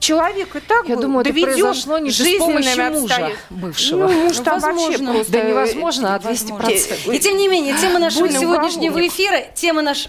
Человек 0.00 0.56
и 0.56 0.60
так 0.60 0.88
Я 0.88 0.96
был 0.96 1.02
думаю, 1.02 1.24
это 1.24 1.32
произошло 1.32 1.98
не 1.98 2.08
без 2.10 2.38
помощи 2.38 2.90
мужа 2.90 3.30
бывшего. 3.50 4.08
Ну, 4.08 4.24
муж 4.24 4.38
Ну, 4.38 4.44
там 4.44 4.58
вообще 4.58 4.98
просто... 4.98 5.32
Да 5.32 5.42
невозможно, 5.44 6.16
а 6.16 6.18
Возможно. 6.18 6.66
200%. 6.66 7.14
И 7.14 7.20
тем 7.20 7.36
не 7.36 7.46
менее, 7.46 7.76
тема 7.80 8.00
нашего 8.00 8.28
сегодняшнего 8.28 8.94
уголовник. 8.94 9.12
эфира, 9.12 9.42
тема 9.54 9.82
наш... 9.82 10.08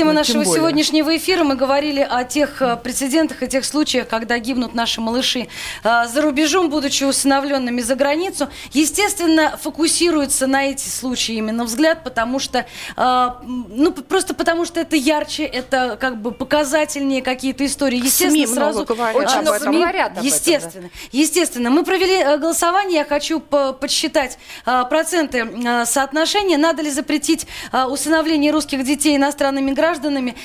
Тема 0.00 0.12
Ну, 0.12 0.18
нашего 0.20 0.44
сегодняшнего 0.46 1.14
эфира 1.14 1.44
мы 1.44 1.56
говорили 1.56 2.00
о 2.00 2.24
тех 2.24 2.62
э, 2.62 2.76
прецедентах 2.78 3.42
и 3.42 3.48
тех 3.48 3.66
случаях, 3.66 4.08
когда 4.08 4.38
гибнут 4.38 4.74
наши 4.74 4.98
малыши 5.02 5.48
э, 5.84 6.06
за 6.08 6.22
рубежом, 6.22 6.70
будучи 6.70 7.04
усыновленными 7.04 7.82
за 7.82 7.96
границу. 7.96 8.48
Естественно, 8.72 9.58
фокусируется 9.62 10.46
на 10.46 10.64
эти 10.64 10.88
случаи 10.88 11.34
именно 11.34 11.64
взгляд, 11.64 12.02
потому 12.02 12.38
что, 12.38 12.64
э, 12.96 13.28
ну, 13.44 13.92
просто 13.92 14.32
потому 14.32 14.64
что 14.64 14.80
это 14.80 14.96
ярче, 14.96 15.44
это 15.44 15.98
как 16.00 16.22
бы 16.22 16.32
показательнее 16.32 17.20
какие-то 17.20 17.66
истории. 17.66 17.98
Естественно, 17.98 18.46
СМИ 18.46 18.54
сразу 18.54 18.78
много 18.78 18.94
говорят 18.94 19.16
Очень 19.16 19.40
много 19.42 19.58
СМИ, 19.58 19.76
говорят 19.76 20.06
об 20.06 20.12
этом, 20.12 20.24
Естественно, 20.24 20.90
естественно. 21.12 21.68
Мы 21.68 21.84
провели 21.84 22.38
голосование, 22.38 23.00
я 23.00 23.04
хочу 23.04 23.38
по- 23.38 23.74
подсчитать 23.74 24.38
э, 24.64 24.84
проценты 24.88 25.46
соотношения. 25.84 26.56
Надо 26.56 26.80
ли 26.80 26.90
запретить 26.90 27.46
усыновление 27.70 28.50
русских 28.50 28.82
детей 28.82 29.16
иностранными 29.16 29.72
гражданами? 29.72 29.89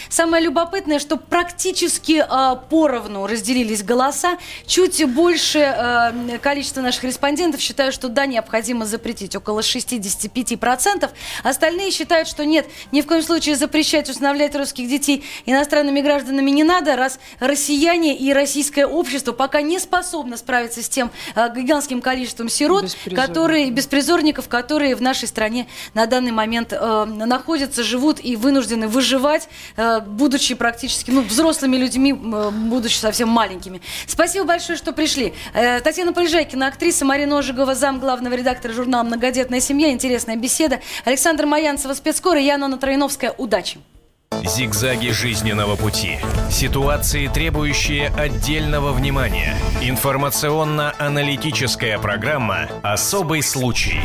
Самое 0.10 0.44
любопытное, 0.44 1.00
что 1.00 1.18
практически 1.18 2.24
э, 2.28 2.56
поровну 2.70 3.28
разделились 3.28 3.84
голоса. 3.84 4.38
Чуть 4.66 5.04
больше 5.06 5.60
э, 5.60 6.38
количество 6.40 6.82
наших 6.82 7.04
респондентов 7.04 7.62
считают, 7.62 7.94
что 7.94 8.10
да, 8.10 8.26
необходимо 8.26 8.86
запретить, 8.86 9.36
около 9.36 9.60
65%. 9.60 11.10
Остальные 11.44 11.92
считают, 11.92 12.28
что 12.28 12.46
нет, 12.46 12.68
ни 12.92 13.02
в 13.02 13.08
коем 13.08 13.22
случае 13.22 13.56
запрещать 13.56 14.10
усыновлять 14.10 14.56
русских 14.56 14.88
детей 14.88 15.24
иностранными 15.46 16.02
гражданами 16.02 16.52
не 16.52 16.64
надо, 16.64 16.96
раз 16.96 17.20
россияне 17.40 18.18
и 18.18 18.34
российское 18.34 18.86
общество 18.86 19.32
пока 19.32 19.62
не 19.62 19.80
способно 19.80 20.38
справиться 20.38 20.82
с 20.82 20.90
тем 20.90 21.12
э, 21.36 21.54
гигантским 21.56 22.02
количеством 22.02 22.50
сирот, 22.50 22.84
Беспризорников. 22.84 23.28
которые, 23.28 23.72
беспризорников, 23.72 24.48
которые 24.48 24.96
в 24.96 25.02
нашей 25.02 25.28
стране 25.28 25.68
на 25.94 26.06
данный 26.06 26.32
момент 26.32 26.74
э, 26.74 27.06
находятся, 27.06 27.84
живут 27.84 28.20
и 28.24 28.36
вынуждены 28.36 28.88
выживать, 28.88 29.25
э, 29.78 30.00
будучи 30.02 30.56
практически 30.56 31.12
ну, 31.12 31.22
взрослыми 31.22 31.78
людьми, 31.78 32.12
э, 32.12 32.50
будучи 32.52 32.98
совсем 32.98 33.30
маленькими. 33.30 33.82
Спасибо 34.08 34.46
большое, 34.46 34.78
что 34.78 34.94
пришли. 34.94 35.34
Э, 35.54 35.80
Татьяна 35.82 36.14
Полежайкина, 36.14 36.68
актриса, 36.68 37.06
Марина 37.06 37.40
Ожегова, 37.40 37.76
зам 37.76 38.00
главного 38.00 38.34
редактора 38.34 38.74
журнала 38.74 39.04
«Многодетная 39.04 39.60
семья». 39.60 39.92
Интересная 39.92 40.36
беседа. 40.36 40.80
Александр 41.06 41.46
Маянцева, 41.46 41.94
спецкор 41.94 42.38
и 42.38 42.44
я, 42.44 42.58
Нона 42.58 42.78
Троиновская. 42.78 43.34
Удачи! 43.38 43.80
Зигзаги 44.44 45.12
жизненного 45.12 45.76
пути. 45.76 46.18
Ситуации, 46.52 47.28
требующие 47.28 48.10
отдельного 48.10 48.92
внимания. 48.92 49.56
Информационно-аналитическая 49.82 51.98
программа 52.00 52.68
«Особый 52.84 53.42
случай». 53.42 54.02